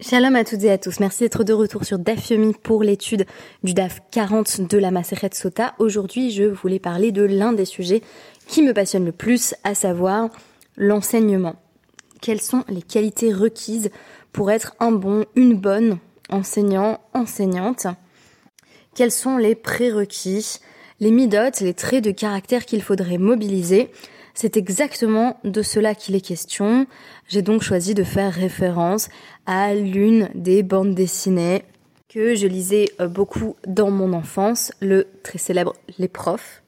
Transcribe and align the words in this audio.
Shalom 0.00 0.34
à 0.34 0.42
toutes 0.42 0.64
et 0.64 0.72
à 0.72 0.76
tous. 0.76 0.98
Merci 0.98 1.22
d'être 1.22 1.44
de 1.44 1.52
retour 1.52 1.84
sur 1.84 2.00
DAF 2.00 2.30
Yomi 2.30 2.52
pour 2.52 2.82
l'étude 2.82 3.26
du 3.62 3.74
DAF 3.74 4.00
40 4.10 4.62
de 4.62 4.76
la 4.76 4.90
Maseret 4.90 5.30
Sota. 5.34 5.74
Aujourd'hui, 5.78 6.32
je 6.32 6.42
voulais 6.42 6.80
parler 6.80 7.12
de 7.12 7.22
l'un 7.22 7.52
des 7.52 7.64
sujets 7.64 8.02
qui 8.48 8.62
me 8.62 8.74
passionne 8.74 9.04
le 9.04 9.12
plus, 9.12 9.54
à 9.62 9.76
savoir 9.76 10.30
l'enseignement. 10.76 11.54
Quelles 12.20 12.40
sont 12.40 12.64
les 12.68 12.82
qualités 12.82 13.32
requises 13.32 13.90
pour 14.32 14.50
être 14.50 14.74
un 14.80 14.90
bon, 14.90 15.26
une 15.36 15.56
bonne 15.56 15.98
enseignant, 16.28 16.98
enseignante? 17.12 17.86
Quels 18.96 19.12
sont 19.12 19.36
les 19.36 19.54
prérequis, 19.54 20.58
les 20.98 21.12
midotes, 21.12 21.60
les 21.60 21.74
traits 21.74 22.02
de 22.02 22.10
caractère 22.10 22.66
qu'il 22.66 22.82
faudrait 22.82 23.18
mobiliser? 23.18 23.92
C'est 24.34 24.56
exactement 24.56 25.38
de 25.44 25.62
cela 25.62 25.94
qu'il 25.94 26.16
est 26.16 26.20
question. 26.20 26.86
J'ai 27.28 27.42
donc 27.42 27.62
choisi 27.62 27.94
de 27.94 28.02
faire 28.02 28.32
référence 28.32 29.08
à 29.46 29.74
l'une 29.74 30.28
des 30.34 30.62
bandes 30.62 30.94
dessinées 30.94 31.62
que 32.08 32.34
je 32.34 32.46
lisais 32.46 32.86
euh, 33.00 33.08
beaucoup 33.08 33.56
dans 33.66 33.90
mon 33.90 34.12
enfance, 34.12 34.72
le 34.80 35.08
très 35.22 35.38
célèbre 35.38 35.74
Les 35.98 36.08
Profs, 36.08 36.62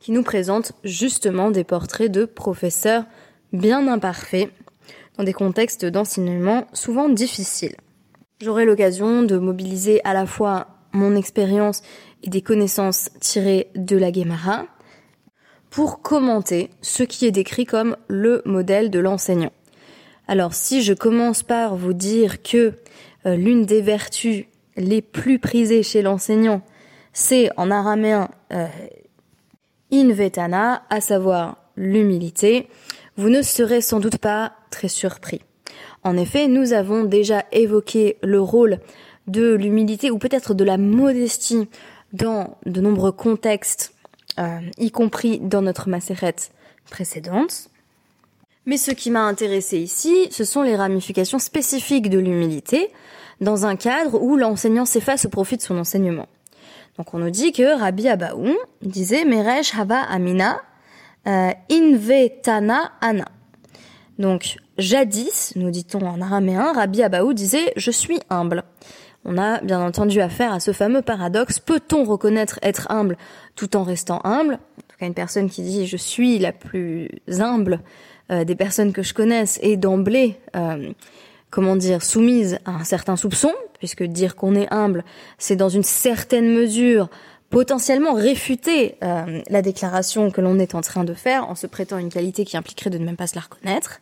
qui 0.00 0.12
nous 0.12 0.22
présente 0.22 0.72
justement 0.82 1.50
des 1.50 1.64
portraits 1.64 2.10
de 2.10 2.24
professeurs 2.24 3.04
bien 3.52 3.86
imparfaits 3.88 4.50
dans 5.16 5.24
des 5.24 5.32
contextes 5.32 5.84
d'enseignement 5.84 6.66
souvent 6.72 7.08
difficiles. 7.08 7.76
J'aurai 8.40 8.64
l'occasion 8.64 9.22
de 9.22 9.36
mobiliser 9.36 10.00
à 10.04 10.14
la 10.14 10.26
fois 10.26 10.68
mon 10.92 11.16
expérience 11.16 11.82
et 12.22 12.30
des 12.30 12.42
connaissances 12.42 13.10
tirées 13.20 13.68
de 13.74 13.96
la 13.96 14.10
Guémara, 14.10 14.66
pour 15.70 16.02
commenter 16.02 16.70
ce 16.80 17.02
qui 17.02 17.26
est 17.26 17.30
décrit 17.30 17.64
comme 17.64 17.96
le 18.08 18.42
modèle 18.44 18.90
de 18.90 18.98
l'enseignant. 18.98 19.52
Alors 20.26 20.54
si 20.54 20.82
je 20.82 20.94
commence 20.94 21.42
par 21.42 21.76
vous 21.76 21.92
dire 21.92 22.42
que 22.42 22.74
euh, 23.26 23.36
l'une 23.36 23.64
des 23.64 23.80
vertus 23.80 24.44
les 24.76 25.02
plus 25.02 25.38
prisées 25.38 25.82
chez 25.82 26.02
l'enseignant, 26.02 26.62
c'est 27.12 27.50
en 27.56 27.70
araméen 27.70 28.28
euh, 28.52 28.66
invetana, 29.92 30.82
à 30.90 31.00
savoir 31.00 31.56
l'humilité, 31.76 32.68
vous 33.16 33.30
ne 33.30 33.42
serez 33.42 33.80
sans 33.80 34.00
doute 34.00 34.18
pas 34.18 34.52
très 34.70 34.88
surpris. 34.88 35.40
En 36.04 36.16
effet, 36.16 36.46
nous 36.46 36.72
avons 36.72 37.04
déjà 37.04 37.44
évoqué 37.50 38.16
le 38.22 38.40
rôle 38.40 38.78
de 39.26 39.54
l'humilité 39.54 40.10
ou 40.10 40.18
peut-être 40.18 40.54
de 40.54 40.64
la 40.64 40.78
modestie 40.78 41.68
dans 42.12 42.56
de 42.66 42.80
nombreux 42.80 43.12
contextes 43.12 43.94
euh, 44.38 44.60
y 44.78 44.90
compris 44.90 45.38
dans 45.40 45.62
notre 45.62 45.88
macérette 45.88 46.52
précédente. 46.90 47.68
Mais 48.66 48.76
ce 48.76 48.90
qui 48.90 49.10
m'a 49.10 49.22
intéressé 49.22 49.78
ici, 49.78 50.28
ce 50.30 50.44
sont 50.44 50.62
les 50.62 50.76
ramifications 50.76 51.38
spécifiques 51.38 52.10
de 52.10 52.18
l'humilité 52.18 52.90
dans 53.40 53.66
un 53.66 53.76
cadre 53.76 54.20
où 54.20 54.36
l'enseignant 54.36 54.84
s'efface 54.84 55.24
au 55.24 55.28
profit 55.28 55.56
de 55.56 55.62
son 55.62 55.78
enseignement. 55.78 56.28
Donc 56.98 57.14
on 57.14 57.18
nous 57.18 57.30
dit 57.30 57.52
que 57.52 57.78
Rabbi 57.78 58.08
Abaou 58.08 58.56
disait 58.82 59.24
Meresh 59.24 59.74
Hava 59.74 60.00
Amina 60.00 60.60
euh, 61.26 61.50
Invetana 61.70 62.92
Ana. 63.00 63.26
Donc 64.18 64.56
jadis, 64.78 65.52
nous 65.56 65.70
dit-on 65.70 66.00
en 66.06 66.20
araméen, 66.20 66.72
Rabbi 66.72 67.02
Abaou 67.02 67.32
disait 67.32 67.72
Je 67.76 67.90
suis 67.90 68.20
humble 68.30 68.64
on 69.24 69.36
a 69.36 69.60
bien 69.60 69.80
entendu 69.80 70.20
affaire 70.20 70.52
à 70.52 70.60
ce 70.60 70.72
fameux 70.72 71.02
paradoxe. 71.02 71.58
Peut-on 71.58 72.04
reconnaître 72.04 72.58
être 72.62 72.90
humble 72.90 73.16
tout 73.56 73.76
en 73.76 73.82
restant 73.82 74.20
humble? 74.24 74.54
En 74.54 74.82
tout 74.88 74.96
cas, 74.98 75.06
une 75.06 75.14
personne 75.14 75.50
qui 75.50 75.62
dit 75.62 75.86
je 75.86 75.96
suis 75.96 76.38
la 76.38 76.52
plus 76.52 77.10
humble 77.38 77.80
euh, 78.30 78.44
des 78.44 78.54
personnes 78.54 78.92
que 78.92 79.02
je 79.02 79.14
connaisse 79.14 79.58
et 79.62 79.76
d'emblée, 79.76 80.36
euh, 80.56 80.92
comment 81.50 81.76
dire, 81.76 82.02
soumise 82.02 82.58
à 82.64 82.70
un 82.70 82.84
certain 82.84 83.16
soupçon, 83.16 83.52
puisque 83.78 84.02
dire 84.02 84.34
qu'on 84.34 84.54
est 84.54 84.72
humble, 84.72 85.04
c'est 85.36 85.56
dans 85.56 85.68
une 85.68 85.82
certaine 85.82 86.48
mesure 86.50 87.10
potentiellement 87.50 88.12
réfuter 88.12 88.96
euh, 89.02 89.42
la 89.48 89.62
déclaration 89.62 90.30
que 90.30 90.40
l'on 90.40 90.58
est 90.58 90.74
en 90.74 90.80
train 90.80 91.04
de 91.04 91.14
faire 91.14 91.48
en 91.48 91.54
se 91.54 91.66
prêtant 91.66 91.98
une 91.98 92.10
qualité 92.10 92.44
qui 92.44 92.56
impliquerait 92.56 92.90
de 92.90 92.98
ne 92.98 93.04
même 93.04 93.16
pas 93.16 93.26
se 93.26 93.34
la 93.34 93.42
reconnaître. 93.42 94.00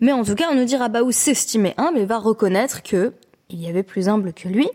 Mais 0.00 0.12
en 0.12 0.24
tout 0.24 0.34
cas, 0.34 0.48
on 0.50 0.54
nous 0.54 0.64
dira 0.64 0.88
bah 0.88 1.02
où 1.02 1.10
s'estimer 1.10 1.74
humble 1.76 1.98
et 1.98 2.04
va 2.04 2.18
reconnaître 2.18 2.82
que 2.82 3.14
il 3.48 3.60
y 3.60 3.68
avait 3.68 3.82
plus 3.82 4.08
humble 4.08 4.32
que 4.32 4.48
lui, 4.48 4.68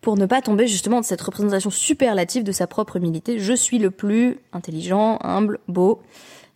pour 0.00 0.16
ne 0.16 0.26
pas 0.26 0.42
tomber 0.42 0.66
justement 0.66 1.00
de 1.00 1.04
cette 1.04 1.20
représentation 1.20 1.70
superlative 1.70 2.44
de 2.44 2.52
sa 2.52 2.66
propre 2.66 2.96
humilité. 2.96 3.38
Je 3.38 3.52
suis 3.52 3.78
le 3.78 3.90
plus 3.90 4.38
intelligent, 4.52 5.18
humble, 5.22 5.58
beau, 5.68 6.02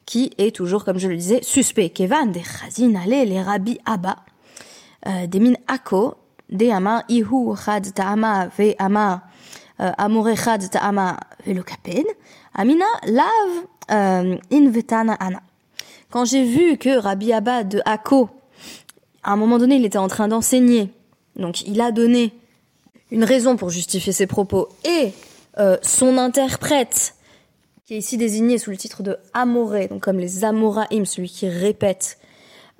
qui 0.04 0.32
est 0.38 0.54
toujours, 0.54 0.84
comme 0.84 0.98
je 0.98 1.08
le 1.08 1.16
disais, 1.16 1.40
suspect. 1.42 1.90
Kevan, 1.90 2.30
des 2.30 2.42
chazin 2.42 2.94
ale, 2.94 3.28
les 3.28 3.42
abba, 3.84 4.16
euh, 5.06 5.26
des 5.26 5.40
min 5.40 5.54
ako, 5.66 6.14
des 6.48 6.72
ihu 7.08 7.56
chad 7.56 7.92
ta'ama 7.92 8.48
ve 8.56 8.74
ama 8.78 9.22
euh, 9.80 9.90
amore 9.98 10.34
ta'ama 10.70 11.16
ve 11.44 12.04
amina 12.54 12.84
lav 13.04 13.26
euh, 13.90 14.36
invetana 14.50 15.14
ana. 15.14 15.42
Quand 16.10 16.24
j'ai 16.24 16.44
vu 16.44 16.78
que 16.78 16.98
Rabbi 16.98 17.32
Abba 17.32 17.64
de 17.64 17.80
Ako, 17.84 18.30
à 19.22 19.32
un 19.32 19.36
moment 19.36 19.58
donné, 19.58 19.76
il 19.76 19.84
était 19.84 19.98
en 19.98 20.08
train 20.08 20.28
d'enseigner 20.28 20.90
donc 21.36 21.62
il 21.62 21.80
a 21.80 21.92
donné 21.92 22.32
une 23.10 23.24
raison 23.24 23.56
pour 23.56 23.70
justifier 23.70 24.12
ses 24.12 24.26
propos 24.26 24.68
et 24.84 25.12
euh, 25.58 25.76
son 25.82 26.18
interprète, 26.18 27.14
qui 27.86 27.94
est 27.94 27.98
ici 27.98 28.16
désigné 28.16 28.58
sous 28.58 28.70
le 28.70 28.76
titre 28.76 29.02
de 29.02 29.16
Amoré, 29.32 29.86
donc 29.88 30.02
comme 30.02 30.18
les 30.18 30.44
Amoraïm, 30.44 31.04
celui 31.06 31.28
qui 31.28 31.48
répète, 31.48 32.18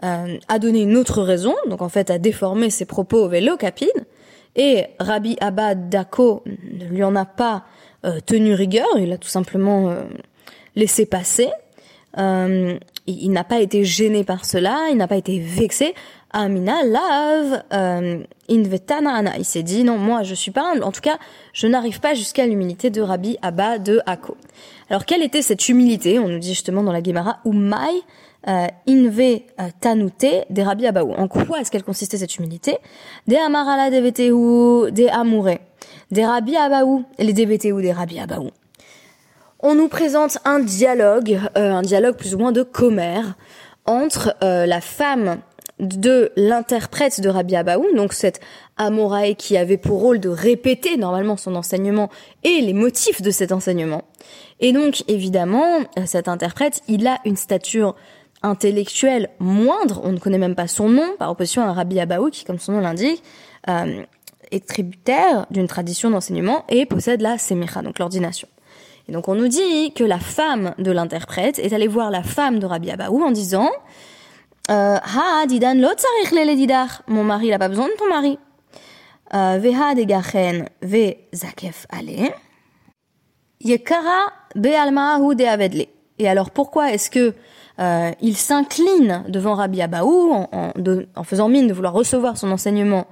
euh, 0.03 0.37
a 0.49 0.59
donné 0.59 0.83
une 0.83 0.97
autre 0.97 1.23
raison, 1.23 1.55
donc 1.69 1.81
en 1.81 1.89
fait 1.89 2.11
a 2.11 2.19
déformé 2.19 2.71
ses 2.71 2.85
propos 2.87 3.25
au 3.25 3.29
vélo 3.29 3.57
capine, 3.57 3.89
et 4.57 4.87
Rabbi 4.99 5.37
Abba 5.41 5.75
Dako 5.75 6.43
ne 6.47 6.87
lui 6.87 7.05
en 7.05 7.15
a 7.15 7.25
pas 7.25 7.65
euh, 8.05 8.21
tenu 8.25 8.55
rigueur, 8.55 8.87
il 8.99 9.13
a 9.13 9.19
tout 9.19 9.29
simplement 9.29 9.95
laissé 10.75 11.07
passer. 11.07 11.49
Il, 13.07 13.25
il 13.25 13.31
n'a 13.31 13.45
pas 13.45 13.61
été 13.61 13.85
gêné 13.85 14.25
par 14.25 14.45
cela, 14.45 14.89
il 14.91 14.97
n'a 14.97 15.09
pas 15.09 15.17
été 15.17 15.39
vexé. 15.39 15.95
Amina 16.33 16.83
lave 16.85 17.63
euh, 17.73 18.23
invetana 18.51 19.39
Il 19.39 19.45
s'est 19.45 19.63
dit 19.63 19.85
non, 19.85 19.97
moi 19.97 20.23
je 20.23 20.35
suis 20.35 20.51
pas 20.51 20.71
humble. 20.71 20.85
En 20.85 20.93
tout 20.93 21.01
cas, 21.01 21.19
je 21.53 21.67
n'arrive 21.67 22.01
pas 22.01 22.15
jusqu'à 22.15 22.47
l'humilité 22.47 22.91
de 22.91 23.01
Rabbi 23.01 23.39
Abba 23.41 23.79
de 23.79 24.01
Ako. 24.07 24.37
Alors 24.91 25.07
quelle 25.07 25.23
était 25.23 25.43
cette 25.43 25.69
humilité 25.69 26.19
On 26.19 26.29
nous 26.29 26.39
dit 26.39 26.51
justement 26.51 26.83
dans 26.83 26.93
la 26.93 27.03
Gemara 27.03 27.39
Umay 27.47 28.03
euh, 28.49 28.67
inve 28.87 29.21
euh, 29.21 29.69
tanute 29.81 30.27
des 30.51 30.63
Rabbi 30.63 30.87
Abaou. 30.87 31.13
En 31.15 31.27
quoi 31.27 31.61
est-ce 31.61 31.71
qu'elle 31.71 31.85
consistait 31.85 32.19
cette 32.19 32.37
humilité? 32.37 32.77
Des 33.27 33.37
amarala 33.37 33.91
des 33.91 34.01
veteu 34.01 34.91
des 34.91 35.09
amouré, 35.09 35.61
des 36.11 36.25
Rabbi 36.25 36.55
Abaou, 36.57 37.05
les 37.19 37.73
ou 37.73 37.81
des 37.81 37.93
Rabbi 37.93 38.19
Abaou. 38.19 38.51
On 39.61 39.75
nous 39.75 39.89
présente 39.89 40.39
un 40.45 40.59
dialogue, 40.59 41.41
euh, 41.57 41.73
un 41.73 41.83
dialogue 41.83 42.17
plus 42.17 42.35
ou 42.35 42.39
moins 42.39 42.53
de 42.53 42.63
commère 42.63 43.35
entre 43.87 44.35
la 44.41 44.81
femme 44.81 45.39
de 45.79 46.33
l'interprète 46.37 47.21
de 47.21 47.29
Rabbi 47.29 47.55
Abaou, 47.55 47.85
donc 47.95 48.13
cette 48.13 48.41
Amorae 48.77 49.35
qui 49.35 49.57
avait 49.57 49.77
pour 49.77 50.01
rôle 50.01 50.21
de 50.21 50.29
répéter 50.29 50.97
normalement 50.97 51.37
son 51.37 51.55
enseignement 51.55 52.11
et 52.45 52.61
les 52.61 52.73
motifs 52.73 53.23
de 53.23 53.31
cet 53.31 53.53
enseignement. 53.53 54.03
Et 54.61 54.73
donc 54.73 55.05
évidemment, 55.09 55.81
cet 56.07 56.29
interprète, 56.29 56.83
il 56.89 57.07
a 57.07 57.19
une 57.25 57.37
stature 57.37 57.95
intellectuelle 58.43 59.31
moindre, 59.39 60.01
on 60.05 60.13
ne 60.13 60.19
connaît 60.19 60.39
même 60.39 60.55
pas 60.55 60.69
son 60.69 60.89
nom, 60.89 61.17
par 61.19 61.31
opposition 61.31 61.63
à 61.63 61.73
Rabbi 61.73 62.01
Abaou 62.01 62.31
qui, 62.31 62.45
comme 62.45 62.59
son 62.59 62.73
nom 62.73 62.81
l'indique, 62.81 63.23
euh, 63.69 64.03
est 64.51 64.67
tributaire 64.67 65.47
d'une 65.51 65.67
tradition 65.67 66.11
d'enseignement 66.11 66.65
et 66.69 66.87
possède 66.87 67.21
la 67.21 67.39
semicha, 67.39 67.83
donc 67.83 67.99
l'ordination. 67.99 68.49
Et 69.09 69.13
donc 69.13 69.29
on 69.29 69.35
nous 69.35 69.49
dit 69.49 69.93
que 69.93 70.05
la 70.05 70.19
femme 70.19 70.75
de 70.79 70.91
l'interprète 70.91 71.59
est 71.59 71.73
allée 71.73 71.87
voir 71.87 72.11
la 72.11 72.23
femme 72.23 72.59
de 72.59 72.67
Rabbi 72.67 72.91
Abaou 72.91 73.23
en 73.23 73.31
disant 73.31 73.71
euh, 74.71 74.97
ha 74.97 75.47
didan 75.47 75.75
lo 75.75 75.89
tzarich 75.95 77.01
Mon 77.07 77.23
mari, 77.23 77.47
il 77.47 77.53
a 77.53 77.59
pas 77.59 77.69
besoin 77.69 77.87
de 77.87 77.93
ton 77.93 78.09
mari. 78.09 78.39
Euh, 79.35 79.59
veha 79.59 79.95
degachen 79.95 80.69
ve 80.83 81.17
zakef 81.33 81.87
ale. 81.89 82.33
Yekara 83.61 84.33
be'alma'ahu 84.55 85.35
de 85.35 85.45
avedle. 85.45 85.87
Et 86.19 86.29
alors 86.29 86.51
pourquoi 86.51 86.93
est-ce 86.93 87.11
que 87.11 87.35
euh, 87.79 88.11
il 88.21 88.37
s'incline 88.37 89.25
devant 89.29 89.55
Rabbi 89.55 89.83
Abaou 89.83 90.33
en, 90.33 90.49
en, 90.53 90.73
en, 91.15 91.25
faisant 91.25 91.49
mine 91.49 91.69
de 91.69 91.73
vouloir 91.73 91.93
recevoir 91.93 92.39
son 92.39 92.51
enseignement 92.51 93.07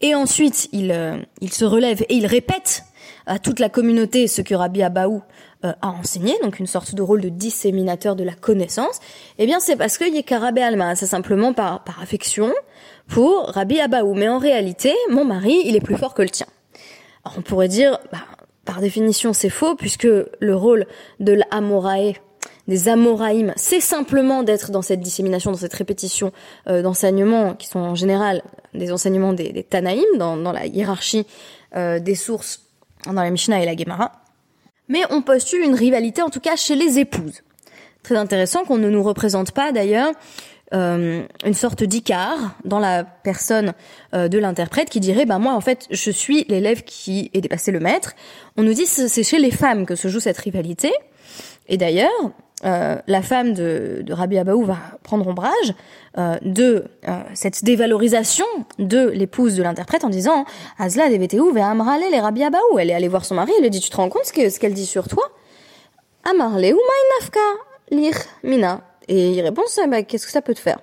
et 0.00 0.14
ensuite 0.14 0.68
il, 0.72 0.90
euh, 0.90 1.18
il 1.40 1.52
se 1.52 1.64
relève 1.64 2.02
et 2.08 2.16
il 2.16 2.26
répète 2.26 2.84
à 3.26 3.38
toute 3.38 3.58
la 3.58 3.68
communauté 3.68 4.26
ce 4.26 4.42
que 4.42 4.54
Rabbi 4.54 4.82
Abaou 4.82 5.22
euh, 5.64 5.72
a 5.82 5.88
enseigné, 5.88 6.34
donc 6.42 6.58
une 6.58 6.66
sorte 6.66 6.94
de 6.94 7.02
rôle 7.02 7.20
de 7.20 7.28
disséminateur 7.28 8.16
de 8.16 8.24
la 8.24 8.34
connaissance, 8.34 9.00
eh 9.38 9.46
bien 9.46 9.60
c'est 9.60 9.76
parce 9.76 9.98
que 9.98 10.04
Yekarabé 10.04 10.62
Alma, 10.62 10.94
c'est 10.94 11.06
simplement 11.06 11.52
par, 11.52 11.84
par 11.84 12.00
affection 12.02 12.52
pour 13.08 13.46
Rabbi 13.48 13.80
Abaou. 13.80 14.14
Mais 14.14 14.28
en 14.28 14.38
réalité, 14.38 14.94
mon 15.10 15.24
mari, 15.24 15.60
il 15.64 15.76
est 15.76 15.80
plus 15.80 15.96
fort 15.96 16.14
que 16.14 16.22
le 16.22 16.30
tien. 16.30 16.46
Alors 17.24 17.38
on 17.38 17.42
pourrait 17.42 17.68
dire, 17.68 17.98
bah, 18.12 18.18
par 18.64 18.80
définition 18.80 19.32
c'est 19.32 19.50
faux, 19.50 19.74
puisque 19.74 20.04
le 20.06 20.56
rôle 20.56 20.86
de 21.18 21.32
l'Amorae, 21.32 22.14
des 22.68 22.88
Amoraïm, 22.88 23.52
c'est 23.56 23.80
simplement 23.80 24.42
d'être 24.44 24.70
dans 24.70 24.80
cette 24.80 25.00
dissémination, 25.00 25.50
dans 25.50 25.58
cette 25.58 25.74
répétition 25.74 26.32
euh, 26.68 26.82
d'enseignements 26.82 27.54
qui 27.54 27.66
sont 27.66 27.80
en 27.80 27.96
général 27.96 28.42
des 28.74 28.92
enseignements 28.92 29.32
des, 29.32 29.52
des 29.52 29.64
Tanaïm 29.64 30.06
dans, 30.18 30.36
dans 30.36 30.52
la 30.52 30.66
hiérarchie 30.66 31.26
euh, 31.74 31.98
des 31.98 32.14
sources 32.14 32.69
dans 33.06 33.12
la 33.12 33.30
Mishnah 33.30 33.62
et 33.62 33.66
la 33.66 33.76
Gemara. 33.76 34.12
Mais 34.88 35.02
on 35.10 35.22
postule 35.22 35.62
une 35.62 35.74
rivalité, 35.74 36.22
en 36.22 36.30
tout 36.30 36.40
cas 36.40 36.56
chez 36.56 36.74
les 36.74 36.98
épouses. 36.98 37.42
Très 38.02 38.16
intéressant 38.16 38.64
qu'on 38.64 38.78
ne 38.78 38.88
nous 38.88 39.02
représente 39.02 39.52
pas 39.52 39.72
d'ailleurs 39.72 40.12
euh, 40.72 41.22
une 41.44 41.54
sorte 41.54 41.82
d'icard 41.82 42.54
dans 42.64 42.78
la 42.78 43.02
personne 43.04 43.74
euh, 44.14 44.28
de 44.28 44.38
l'interprète 44.38 44.88
qui 44.88 45.00
dirait 45.00 45.26
bah 45.26 45.40
moi 45.40 45.54
en 45.54 45.60
fait 45.60 45.88
je 45.90 46.12
suis 46.12 46.44
l'élève 46.48 46.84
qui 46.84 47.28
est 47.34 47.40
dépassé 47.40 47.72
le 47.72 47.80
maître. 47.80 48.14
On 48.56 48.62
nous 48.62 48.72
dit 48.72 48.86
c'est 48.86 49.22
chez 49.24 49.38
les 49.38 49.50
femmes 49.50 49.84
que 49.84 49.96
se 49.96 50.08
joue 50.08 50.20
cette 50.20 50.38
rivalité. 50.38 50.92
Et 51.68 51.76
d'ailleurs, 51.76 52.10
euh, 52.64 52.96
la 53.06 53.22
femme 53.22 53.54
de, 53.54 54.02
de 54.02 54.12
Rabbi 54.12 54.36
Abaou 54.36 54.64
va 54.64 54.76
prendre 55.02 55.26
ombrage 55.26 55.74
euh, 56.18 56.36
de 56.42 56.84
euh, 57.08 57.22
cette 57.32 57.64
dévalorisation 57.64 58.44
de 58.78 59.08
l'épouse 59.08 59.56
de 59.56 59.62
l'interprète 59.62 60.04
en 60.04 60.10
disant 60.10 60.44
Azla 60.78 61.08
deveteu 61.08 61.50
ve 61.52 61.58
amrale 61.58 62.02
les 62.10 62.20
Rabbi. 62.20 62.42
Elle 62.78 62.90
est 62.90 62.94
allée 62.94 63.08
voir 63.08 63.24
son 63.24 63.34
mari, 63.34 63.52
elle 63.56 63.62
lui 63.62 63.70
dit 63.70 63.80
tu 63.80 63.88
te 63.88 63.96
rends 63.96 64.10
compte 64.10 64.26
ce 64.26 64.58
qu'elle 64.58 64.74
dit 64.74 64.86
sur 64.86 65.08
toi 65.08 65.24
Amarle 66.30 66.74
ou 66.74 66.80
nafka 67.18 67.40
lir 67.90 68.14
mina. 68.42 68.82
Et 69.08 69.30
il 69.30 69.40
répond 69.40 69.62
bah, 69.88 70.02
qu'est-ce 70.02 70.26
que 70.26 70.32
ça 70.32 70.42
peut 70.42 70.54
te 70.54 70.60
faire 70.60 70.78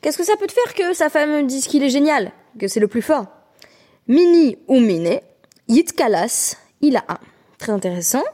Qu'est-ce 0.00 0.18
que 0.18 0.24
ça 0.24 0.36
peut 0.36 0.46
te 0.46 0.52
faire 0.52 0.74
que 0.74 0.92
sa 0.92 1.08
femme 1.08 1.46
dise 1.46 1.66
qu'il 1.68 1.84
est 1.84 1.90
génial, 1.90 2.32
que 2.58 2.66
c'est 2.68 2.80
le 2.80 2.88
plus 2.88 3.02
fort? 3.02 3.26
Mini 4.08 4.56
ou 4.66 4.80
mine, 4.80 5.20
yitkalas, 5.68 6.56
il 6.80 6.96
a. 6.96 7.04
Très 7.58 7.72
intéressant. 7.72 8.24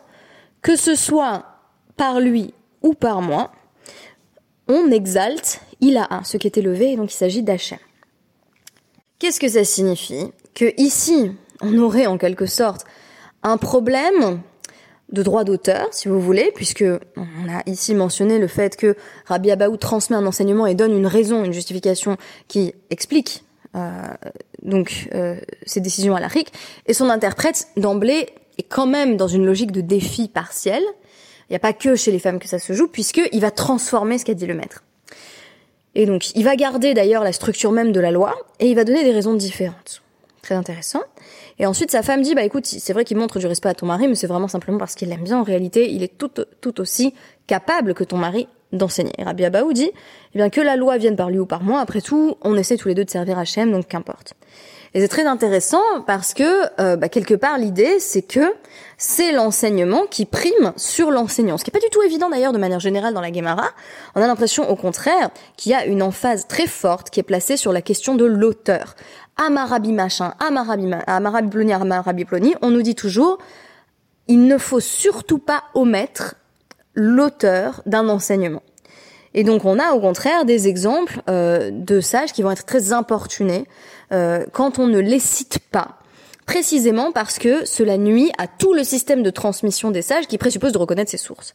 Que 0.62 0.76
ce 0.76 0.94
soit 0.94 1.56
par 1.96 2.20
lui 2.20 2.54
ou 2.82 2.94
par 2.94 3.22
moi, 3.22 3.52
on 4.69 4.90
exalte 4.90 5.60
il 5.81 5.96
a 5.96 6.06
un, 6.10 6.25
ce 6.25 6.37
qui 6.37 6.46
est 6.46 6.56
élevé, 6.56 6.93
et 6.93 6.96
donc 6.96 7.12
il 7.12 7.16
s'agit 7.16 7.43
d'Hachem. 7.43 7.78
Qu'est-ce 9.19 9.40
que 9.40 9.48
ça 9.48 9.64
signifie 9.64 10.32
Que 10.54 10.72
ici, 10.78 11.32
on 11.60 11.76
aurait 11.78 12.06
en 12.06 12.19
quelque 12.19 12.46
sorte 12.46 12.84
un 13.43 13.56
problème 13.56 14.40
de 15.12 15.22
droit 15.22 15.44
d'auteur, 15.44 15.87
si 15.93 16.08
vous 16.08 16.20
voulez, 16.20 16.50
puisque 16.54 16.84
on 17.16 17.48
a 17.48 17.62
ici 17.66 17.94
mentionné 17.94 18.38
le 18.38 18.48
fait 18.48 18.76
que 18.76 18.96
Rabbi 19.26 19.50
Abaou 19.50 19.76
transmet 19.76 20.16
un 20.16 20.26
enseignement 20.26 20.66
et 20.66 20.75
donne 20.75 20.93
une 20.93 21.06
raison, 21.06 21.44
une 21.44 21.52
justification 21.52 22.16
qui 22.48 22.75
explique 22.90 23.44
euh, 23.76 23.90
donc 24.62 25.08
euh, 25.14 25.37
ses 25.64 25.81
décisions 25.81 26.16
à 26.16 26.20
et 26.87 26.94
son 26.94 27.08
interprète 27.08 27.69
d'emblée 27.76 28.31
est 28.58 28.62
quand 28.62 28.87
même 28.87 29.16
dans 29.16 29.28
une 29.28 29.44
logique 29.44 29.70
de 29.70 29.81
défi 29.81 30.28
partiel. 30.28 30.82
Il 31.48 31.52
n'y 31.52 31.56
a 31.56 31.60
pas 31.60 31.72
que 31.72 31.94
chez 31.94 32.10
les 32.10 32.19
femmes 32.19 32.38
que 32.38 32.48
ça 32.48 32.58
se 32.58 32.72
joue, 32.72 32.88
puisqu'il 32.88 33.40
va 33.40 33.50
transformer 33.50 34.19
ce 34.19 34.25
qu'a 34.25 34.34
dit 34.34 34.46
le 34.46 34.54
maître. 34.54 34.82
Et 35.94 36.04
donc, 36.06 36.34
il 36.34 36.44
va 36.44 36.56
garder 36.56 36.93
d'ailleurs 36.93 37.25
la 37.25 37.32
structure 37.32 37.72
même 37.72 37.93
de 37.93 38.00
la 38.00 38.10
loi, 38.10 38.34
et 38.60 38.69
il 38.69 38.75
va 38.75 38.84
donner 38.84 39.04
des 39.04 39.12
raisons 39.12 39.34
différentes. 39.34 40.02
Très 40.43 40.54
intéressant. 40.54 41.00
Et 41.58 41.66
ensuite, 41.66 41.90
sa 41.90 42.02
femme 42.02 42.22
dit, 42.22 42.34
bah 42.34 42.44
écoute, 42.44 42.66
c'est 42.66 42.93
vrai 42.93 43.04
qu'il 43.04 43.16
montre 43.16 43.38
du 43.38 43.46
respect 43.46 43.69
à 43.69 43.75
ton 43.75 43.87
mari, 43.87 44.06
mais 44.06 44.14
c'est 44.14 44.26
vraiment 44.26 44.46
simplement 44.46 44.78
parce 44.78 44.94
qu'il 44.94 45.08
l'aime 45.08 45.25
bien. 45.25 45.40
En 45.40 45.43
réalité, 45.43 45.90
il 45.90 46.02
est 46.02 46.19
tout, 46.19 46.81
aussi 46.81 47.14
capable 47.46 47.94
que 47.94 48.04
ton 48.04 48.19
mari 48.19 48.46
d'enseigner. 48.72 49.14
Rabbi 49.19 49.44
Abaou 49.44 49.72
dit, 49.72 49.90
eh 50.34 50.38
bien, 50.38 50.50
que 50.50 50.60
la 50.60 50.76
loi 50.76 50.98
vienne 50.98 51.16
par 51.16 51.31
lui 51.31 51.38
ou 51.38 51.46
par 51.46 51.62
moi, 51.62 51.81
après 51.81 52.00
tout, 52.00 52.37
on 52.43 52.56
essaie 52.56 52.76
tous 52.76 52.88
les 52.88 52.94
deux 52.94 53.04
de 53.04 53.10
servir 53.10 53.38
Hachem, 53.38 53.72
donc 53.72 53.88
qu'importe. 53.88 54.34
Et 54.96 55.00
c'est 55.00 55.08
très 55.08 55.26
intéressant 55.26 55.82
parce 56.06 56.32
que, 56.32 56.81
euh, 56.81 56.96
bah, 56.96 57.10
quelque 57.10 57.34
part, 57.34 57.58
l'idée, 57.58 58.00
c'est 58.00 58.22
que 58.22 58.54
c'est 58.96 59.31
l'enseignement 59.31 60.06
qui 60.10 60.25
prime 60.25 60.72
sur 60.76 61.10
l'enseignant. 61.10 61.58
Ce 61.58 61.64
qui 61.64 61.70
n'est 61.70 61.78
pas 61.78 61.84
du 61.84 61.90
tout 61.90 62.00
évident 62.00 62.31
d'ailleurs 62.31 62.54
de 62.54 62.58
manière 62.58 62.81
générale 62.81 63.12
dans 63.12 63.20
la 63.20 63.31
Gemara. 63.31 63.69
On 64.14 64.22
a 64.22 64.26
l'impression, 64.26 64.70
au 64.70 64.75
contraire, 64.75 65.28
qu'il 65.58 65.72
y 65.72 65.75
a 65.75 65.84
une 65.84 66.02
emphase 66.02 66.46
très 66.48 66.66
forte 66.66 67.10
qui 67.10 67.20
est 67.20 67.25
placée 67.25 67.58
sur 67.58 67.75
la 67.75 67.82
question 67.82 68.14
de 68.14 68.25
l'auteur. 68.25 68.96
Amarabi 69.37 69.93
machin, 69.93 70.32
Amarabi, 70.40 70.90
Amarabi 71.06 71.50
ploni, 71.50 71.75
Amarabi 71.75 72.25
ploni, 72.25 72.54
on 72.62 72.70
nous 72.70 72.81
dit 72.81 72.94
toujours, 72.94 73.37
il 74.28 74.46
ne 74.46 74.56
faut 74.56 74.81
surtout 74.81 75.38
pas 75.38 75.64
omettre 75.75 76.37
l'auteur 76.94 77.82
d'un 77.84 78.08
enseignement. 78.08 78.62
Et 79.37 79.44
donc 79.44 79.67
on 79.67 79.79
a 79.79 79.93
au 79.93 80.00
contraire 80.00 80.47
des 80.47 80.67
exemples 80.67 81.21
euh, 81.29 81.71
de 81.71 82.00
sages 82.00 82.33
qui 82.33 82.43
vont 82.43 82.50
être 82.50 82.65
très 82.65 82.93
importunés 82.93 83.67
euh, 84.12 84.47
quand 84.50 84.79
on 84.79 84.87
ne 84.87 84.99
les 84.99 85.19
cite 85.19 85.59
pas, 85.71 85.99
précisément 86.47 87.12
parce 87.12 87.38
que 87.38 87.67
cela 87.67 87.99
nuit 87.99 88.33
à 88.38 88.47
tout 88.47 88.73
le 88.73 88.83
système 88.83 89.23
de 89.23 89.29
transmission 89.29 89.91
des 89.91 90.00
sages 90.00 90.27
qui 90.27 90.38
présuppose 90.38 90.73
de 90.73 90.79
reconnaître 90.79 91.11
ses 91.11 91.19
sources. 91.19 91.55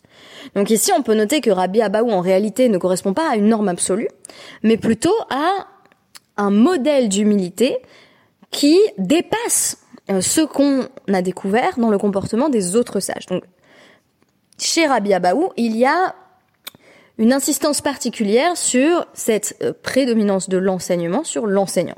Donc 0.56 0.70
ici 0.70 0.92
on 0.96 1.02
peut 1.02 1.16
noter 1.16 1.42
que 1.42 1.50
Rabbi 1.50 1.82
Abaou 1.82 2.12
en 2.12 2.22
réalité 2.22 2.70
ne 2.70 2.78
correspond 2.78 3.16
pas 3.16 3.32
à 3.32 3.36
une 3.36 3.48
norme 3.48 3.68
absolue, 3.68 4.10
mais 4.62 4.78
plutôt 4.78 5.16
à 5.32 5.68
un 6.38 6.52
modèle 6.52 7.10
d'humilité 7.10 7.78
qui 8.52 8.78
dépasse 9.00 9.80
euh, 10.12 10.22
ce 10.22 10.42
qu'on 10.42 10.86
a 11.12 11.22
découvert 11.24 11.80
dans 11.80 11.90
le 11.90 11.98
comportement 11.98 12.50
des 12.50 12.76
autres 12.76 13.00
sages. 13.00 13.26
Donc, 13.26 13.44
chez 14.60 14.86
Rabbi 14.86 15.14
Abaou, 15.14 15.50
il 15.58 15.76
y 15.76 15.86
a 15.86 16.14
une 17.18 17.34
insistance 17.34 17.82
particulière 17.82 18.58
sur 18.58 19.06
cette 19.14 19.56
euh, 19.62 19.74
prédominance 19.84 20.50
de 20.50 20.58
l'enseignement 20.58 21.24
sur 21.24 21.48
l'enseignant. 21.48 21.98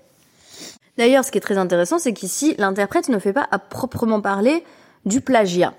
D'ailleurs, 0.98 1.26
ce 1.26 1.32
qui 1.32 1.38
est 1.38 1.42
très 1.42 1.58
intéressant, 1.58 1.98
c'est 1.98 2.14
qu'ici, 2.14 2.56
l'interprète 2.58 3.10
ne 3.10 3.20
fait 3.20 3.34
pas 3.34 3.48
à 3.52 3.60
proprement 3.60 4.22
parler 4.22 4.64
du 5.06 5.22
plagiat. 5.22 5.74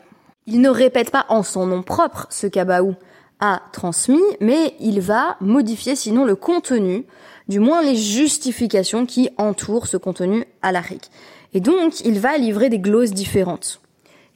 Il 0.47 0.61
ne 0.61 0.69
répète 0.69 1.11
pas 1.11 1.27
en 1.29 1.43
son 1.43 1.67
nom 1.67 1.83
propre 1.83 2.27
ce 2.31 2.47
qu'Abaou 2.47 2.95
a 3.41 3.63
transmis, 3.73 4.23
mais 4.41 4.75
il 4.81 5.01
va 5.01 5.37
modifier 5.41 5.97
sinon 5.97 6.25
le 6.25 6.37
contenu, 6.37 7.05
du 7.49 7.61
moins 7.61 7.83
les 7.83 7.97
justifications 7.97 9.07
qui 9.07 9.31
entourent 9.39 9.87
ce 9.87 9.97
contenu 9.97 10.45
à 10.63 10.73
la 10.73 10.81
RIC. 10.81 11.11
Et 11.53 11.61
donc, 11.61 12.01
il 12.01 12.19
va 12.19 12.37
livrer 12.37 12.69
des 12.69 12.79
glosses 12.79 13.13
différentes. 13.13 13.81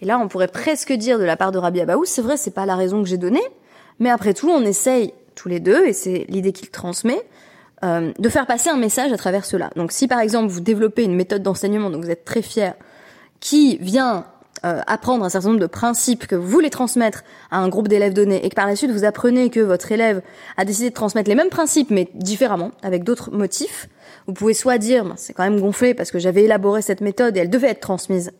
Et 0.00 0.06
là, 0.06 0.18
on 0.18 0.28
pourrait 0.28 0.48
presque 0.48 0.92
dire 0.92 1.18
de 1.18 1.24
la 1.24 1.36
part 1.36 1.50
de 1.50 1.58
Rabbi 1.58 1.80
Abaou, 1.80 2.04
c'est 2.04 2.22
vrai, 2.22 2.36
c'est 2.36 2.52
pas 2.52 2.66
la 2.66 2.76
raison 2.76 3.02
que 3.02 3.08
j'ai 3.08 3.16
donnée, 3.16 3.42
mais 3.98 4.10
après 4.10 4.34
tout, 4.34 4.48
on 4.48 4.62
essaye 4.62 5.12
tous 5.34 5.48
les 5.48 5.60
deux, 5.60 5.86
et 5.86 5.92
c'est 5.92 6.26
l'idée 6.28 6.52
qu'il 6.52 6.70
transmet, 6.70 7.20
euh, 7.84 8.12
de 8.18 8.28
faire 8.28 8.46
passer 8.46 8.70
un 8.70 8.76
message 8.76 9.12
à 9.12 9.16
travers 9.16 9.44
cela. 9.44 9.70
Donc 9.76 9.92
si 9.92 10.08
par 10.08 10.20
exemple 10.20 10.48
vous 10.48 10.60
développez 10.60 11.04
une 11.04 11.14
méthode 11.14 11.42
d'enseignement 11.42 11.90
dont 11.90 12.00
vous 12.00 12.10
êtes 12.10 12.24
très 12.24 12.42
fier, 12.42 12.74
qui 13.40 13.76
vient 13.78 14.26
euh, 14.64 14.80
apprendre 14.88 15.24
un 15.24 15.28
certain 15.28 15.48
nombre 15.48 15.60
de 15.60 15.66
principes 15.66 16.26
que 16.26 16.34
vous 16.34 16.48
voulez 16.48 16.70
transmettre 16.70 17.22
à 17.52 17.58
un 17.58 17.68
groupe 17.68 17.86
d'élèves 17.86 18.12
donné 18.12 18.44
et 18.44 18.48
que 18.48 18.56
par 18.56 18.66
la 18.66 18.74
suite 18.74 18.90
vous 18.90 19.04
apprenez 19.04 19.50
que 19.50 19.60
votre 19.60 19.92
élève 19.92 20.20
a 20.56 20.64
décidé 20.64 20.90
de 20.90 20.94
transmettre 20.94 21.28
les 21.28 21.36
mêmes 21.36 21.50
principes 21.50 21.90
mais 21.90 22.08
différemment, 22.14 22.72
avec 22.82 23.04
d'autres 23.04 23.30
motifs, 23.30 23.88
vous 24.26 24.32
pouvez 24.32 24.54
soit 24.54 24.78
dire 24.78 25.04
ben, 25.04 25.14
c'est 25.16 25.32
quand 25.32 25.44
même 25.44 25.60
gonflé 25.60 25.94
parce 25.94 26.10
que 26.10 26.18
j'avais 26.18 26.42
élaboré 26.42 26.82
cette 26.82 27.00
méthode 27.00 27.36
et 27.36 27.40
elle 27.40 27.50
devait 27.50 27.68
être 27.68 27.80
transmise 27.80 28.32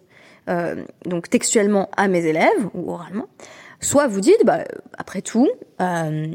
euh, 0.48 0.82
donc 1.04 1.30
textuellement 1.30 1.88
à 1.96 2.08
mes 2.08 2.24
élèves 2.24 2.68
ou 2.74 2.90
oralement, 2.90 3.28
Soit 3.80 4.06
vous 4.08 4.20
dites, 4.20 4.44
bah, 4.44 4.64
après 4.96 5.22
tout, 5.22 5.48
euh, 5.80 6.26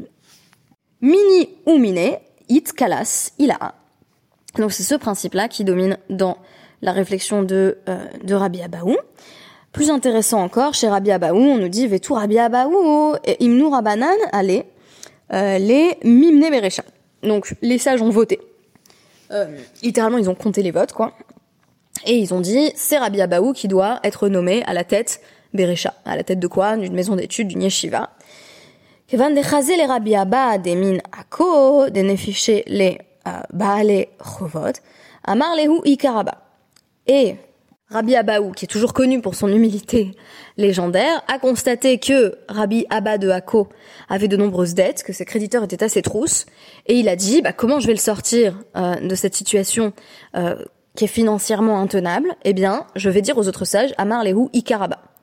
mini 1.00 1.48
ou 1.66 1.78
miné, 1.78 2.18
it 2.48 2.72
kalas, 2.72 3.32
il 3.38 3.50
a. 3.50 3.74
Donc 4.56 4.72
c'est 4.72 4.82
ce 4.82 4.94
principe-là 4.94 5.48
qui 5.48 5.64
domine 5.64 5.98
dans 6.10 6.38
la 6.82 6.92
réflexion 6.92 7.42
de, 7.42 7.78
euh, 7.88 8.04
de 8.22 8.34
Rabbi 8.34 8.62
Abaou. 8.62 8.96
Plus 9.72 9.90
intéressant 9.90 10.40
encore, 10.40 10.74
chez 10.74 10.88
Rabbi 10.88 11.10
Abaou, 11.10 11.36
on 11.36 11.58
nous 11.58 11.68
dit 11.68 11.86
Vetou 11.88 12.14
Rabbi 12.14 12.38
Abaou 12.38 13.16
Imnu 13.40 13.66
Rabanan, 13.66 14.16
allez, 14.32 14.64
euh, 15.32 15.58
les 15.58 15.98
Mimne 16.04 16.48
Berecha. 16.50 16.84
Donc 17.22 17.56
les 17.60 17.78
sages 17.78 18.00
ont 18.00 18.10
voté. 18.10 18.40
Euh, 19.30 19.46
littéralement, 19.82 20.18
ils 20.18 20.30
ont 20.30 20.34
compté 20.34 20.62
les 20.62 20.70
votes, 20.70 20.92
quoi. 20.92 21.12
Et 22.06 22.18
ils 22.18 22.32
ont 22.34 22.40
dit 22.40 22.70
c'est 22.76 22.98
Rabbi 22.98 23.20
Abaou 23.20 23.52
qui 23.52 23.66
doit 23.66 23.98
être 24.04 24.28
nommé 24.28 24.62
à 24.66 24.74
la 24.74 24.84
tête 24.84 25.20
Berecha, 25.54 25.94
à 26.04 26.16
la 26.16 26.24
tête 26.24 26.40
de 26.40 26.46
quoi 26.48 26.76
D'une 26.76 26.94
maison 26.94 27.16
d'études, 27.16 27.48
d'une 27.48 27.62
yeshiva. 27.62 28.10
Abba 29.12 30.58
des 30.58 30.74
min 30.74 30.98
ako, 31.18 31.90
de 31.90 32.00
nefiché 32.00 32.64
les 32.66 32.98
euh, 33.26 33.30
baale 33.52 34.06
chovot, 34.20 34.72
amar 35.22 35.54
lehu 35.56 35.80
ikaraba. 35.84 36.42
Et 37.06 37.36
Rabbi 37.90 38.16
Abaou, 38.16 38.50
qui 38.52 38.64
est 38.64 38.68
toujours 38.68 38.92
connu 38.92 39.20
pour 39.20 39.34
son 39.34 39.48
humilité 39.48 40.10
légendaire, 40.56 41.22
a 41.28 41.38
constaté 41.38 41.98
que 41.98 42.36
Rabbi 42.48 42.86
Abba 42.90 43.18
de 43.18 43.28
Hako 43.28 43.68
avait 44.08 44.26
de 44.26 44.36
nombreuses 44.36 44.74
dettes, 44.74 45.04
que 45.04 45.12
ses 45.12 45.24
créditeurs 45.24 45.62
étaient 45.62 45.84
assez 45.84 46.02
trousses, 46.02 46.46
et 46.86 46.98
il 46.98 47.08
a 47.08 47.14
dit 47.14 47.40
bah, 47.40 47.52
comment 47.52 47.78
je 47.80 47.86
vais 47.86 47.92
le 47.92 47.98
sortir 47.98 48.58
euh, 48.76 48.96
de 48.96 49.14
cette 49.14 49.34
situation 49.34 49.92
euh, 50.36 50.56
qui 50.96 51.04
est 51.04 51.08
financièrement 51.08 51.80
intenable? 51.80 52.34
Eh 52.44 52.52
bien, 52.52 52.86
je 52.96 53.10
vais 53.10 53.22
dire 53.22 53.38
aux 53.38 53.46
autres 53.46 53.64
sages 53.64 53.94
Amar 53.96 54.24
Lehu 54.24 54.48
Ikaraba. 54.52 55.13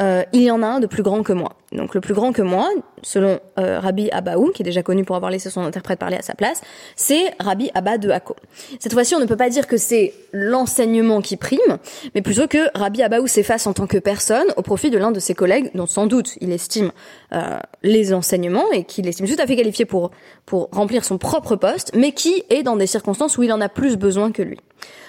Euh, 0.00 0.22
il 0.32 0.42
y 0.42 0.50
en 0.50 0.62
a 0.62 0.66
un 0.66 0.80
de 0.80 0.86
plus 0.86 1.02
grand 1.02 1.22
que 1.22 1.32
moi. 1.32 1.52
Donc 1.72 1.94
le 1.94 2.00
plus 2.00 2.14
grand 2.14 2.32
que 2.32 2.42
moi, 2.42 2.68
selon 3.02 3.40
euh, 3.58 3.80
Rabbi 3.80 4.10
Abaou, 4.10 4.50
qui 4.50 4.62
est 4.62 4.64
déjà 4.64 4.82
connu 4.82 5.04
pour 5.04 5.16
avoir 5.16 5.30
laissé 5.30 5.50
son 5.50 5.62
interprète 5.62 5.98
parler 5.98 6.16
à 6.16 6.22
sa 6.22 6.34
place, 6.34 6.60
c'est 6.96 7.34
Rabbi 7.40 7.70
Abba 7.74 7.98
de 7.98 8.10
Hako. 8.10 8.36
Cette 8.78 8.92
fois-ci, 8.92 9.14
on 9.14 9.20
ne 9.20 9.24
peut 9.24 9.36
pas 9.36 9.48
dire 9.48 9.66
que 9.66 9.76
c'est 9.76 10.12
l'enseignement 10.32 11.20
qui 11.20 11.36
prime, 11.36 11.78
mais 12.14 12.22
plutôt 12.22 12.46
que 12.46 12.68
Rabbi 12.78 13.02
Abaou 13.02 13.26
s'efface 13.26 13.66
en 13.66 13.72
tant 13.72 13.86
que 13.86 13.98
personne 13.98 14.46
au 14.56 14.62
profit 14.62 14.90
de 14.90 14.98
l'un 14.98 15.12
de 15.12 15.20
ses 15.20 15.34
collègues, 15.34 15.70
dont 15.74 15.86
sans 15.86 16.06
doute 16.06 16.36
il 16.40 16.52
estime 16.52 16.92
euh, 17.32 17.58
les 17.82 18.12
enseignements 18.12 18.70
et 18.72 18.84
qu'il 18.84 19.08
estime 19.08 19.26
tout 19.26 19.40
à 19.40 19.46
fait 19.46 19.56
qualifié 19.56 19.86
pour 19.86 20.10
pour 20.44 20.68
remplir 20.72 21.04
son 21.04 21.18
propre 21.18 21.56
poste, 21.56 21.92
mais 21.94 22.12
qui 22.12 22.44
est 22.50 22.62
dans 22.62 22.76
des 22.76 22.86
circonstances 22.86 23.36
où 23.38 23.42
il 23.42 23.52
en 23.52 23.60
a 23.60 23.68
plus 23.68 23.96
besoin 23.96 24.30
que 24.30 24.42
lui. 24.42 24.58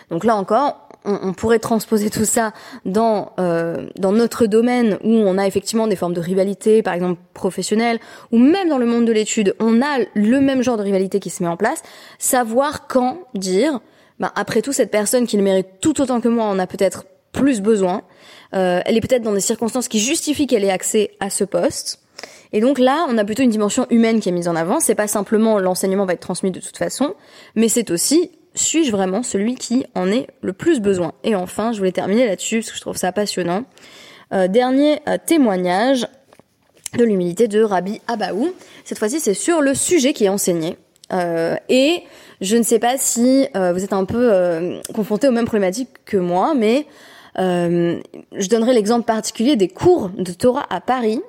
Donc 0.09 0.23
là 0.23 0.35
encore, 0.35 0.86
on, 1.05 1.33
pourrait 1.33 1.59
transposer 1.59 2.09
tout 2.09 2.25
ça 2.25 2.53
dans 2.85 3.31
euh, 3.39 3.87
dans 3.97 4.11
notre 4.11 4.45
domaine 4.45 4.97
où 5.03 5.11
on 5.11 5.37
a 5.37 5.47
effectivement 5.47 5.87
des 5.87 5.95
formes 5.95 6.13
de 6.13 6.19
rivalité, 6.19 6.81
par 6.81 6.93
exemple 6.93 7.19
professionnelle, 7.33 7.99
ou 8.31 8.37
même 8.37 8.69
dans 8.69 8.77
le 8.77 8.85
monde 8.85 9.05
de 9.05 9.11
l'étude, 9.11 9.55
on 9.59 9.81
a 9.81 9.99
le 10.13 10.41
même 10.41 10.61
genre 10.61 10.77
de 10.77 10.83
rivalité 10.83 11.19
qui 11.19 11.29
se 11.29 11.43
met 11.43 11.49
en 11.49 11.57
place. 11.57 11.81
Savoir 12.19 12.87
quand 12.87 13.19
dire, 13.33 13.79
ben, 14.19 14.31
après 14.35 14.61
tout, 14.61 14.73
cette 14.73 14.91
personne 14.91 15.27
qui 15.27 15.37
le 15.37 15.43
mérite 15.43 15.67
tout 15.79 16.01
autant 16.01 16.19
que 16.19 16.27
moi 16.27 16.45
en 16.45 16.59
a 16.59 16.67
peut-être 16.67 17.05
plus 17.31 17.61
besoin. 17.61 18.01
Euh, 18.53 18.81
elle 18.85 18.97
est 18.97 19.01
peut-être 19.01 19.21
dans 19.21 19.33
des 19.33 19.41
circonstances 19.41 19.87
qui 19.87 19.99
justifient 19.99 20.47
qu'elle 20.47 20.63
ait 20.63 20.71
accès 20.71 21.11
à 21.19 21.29
ce 21.29 21.43
poste. 21.43 21.99
Et 22.53 22.61
donc 22.61 22.79
là, 22.79 23.05
on 23.09 23.17
a 23.17 23.25
plutôt 23.25 23.43
une 23.43 23.49
dimension 23.49 23.85
humaine 23.89 24.19
qui 24.19 24.29
est 24.29 24.31
mise 24.31 24.47
en 24.47 24.55
avant. 24.55 24.79
C'est 24.79 24.95
pas 24.95 25.07
simplement 25.07 25.59
l'enseignement 25.59 26.05
va 26.05 26.13
être 26.13 26.21
transmis 26.21 26.51
de 26.51 26.59
toute 26.59 26.77
façon, 26.77 27.15
mais 27.55 27.69
c'est 27.69 27.91
aussi 27.91 28.31
suis-je 28.57 28.91
vraiment 28.91 29.23
celui 29.23 29.55
qui 29.55 29.85
en 29.95 30.11
est 30.11 30.27
le 30.41 30.53
plus 30.53 30.79
besoin? 30.79 31.13
Et 31.23 31.35
enfin, 31.35 31.71
je 31.71 31.77
voulais 31.77 31.91
terminer 31.91 32.25
là-dessus 32.25 32.57
parce 32.57 32.71
que 32.71 32.75
je 32.75 32.81
trouve 32.81 32.97
ça 32.97 33.11
passionnant. 33.11 33.63
Euh, 34.33 34.47
dernier 34.47 34.99
euh, 35.07 35.17
témoignage 35.25 36.05
de 36.97 37.03
l'humilité 37.03 37.47
de 37.47 37.61
Rabbi 37.61 38.01
Abaou. 38.07 38.53
Cette 38.83 38.99
fois-ci, 38.99 39.19
c'est 39.19 39.33
sur 39.33 39.61
le 39.61 39.73
sujet 39.73 40.13
qui 40.13 40.25
est 40.25 40.29
enseigné. 40.29 40.77
Euh, 41.13 41.55
et 41.69 42.03
je 42.41 42.57
ne 42.57 42.63
sais 42.63 42.79
pas 42.79 42.97
si 42.97 43.47
vous 43.53 43.83
êtes 43.83 43.93
un 43.93 44.05
peu 44.05 44.79
confronté 44.93 45.27
aux 45.27 45.31
mêmes 45.31 45.45
problématiques 45.45 45.89
que 46.05 46.17
moi, 46.17 46.53
mais 46.55 46.85
je 47.35 48.47
donnerai 48.47 48.73
l'exemple 48.73 49.05
particulier 49.05 49.55
des 49.55 49.67
cours 49.67 50.09
de 50.09 50.31
Torah 50.31 50.65
à 50.69 50.81
Paris 50.81 51.21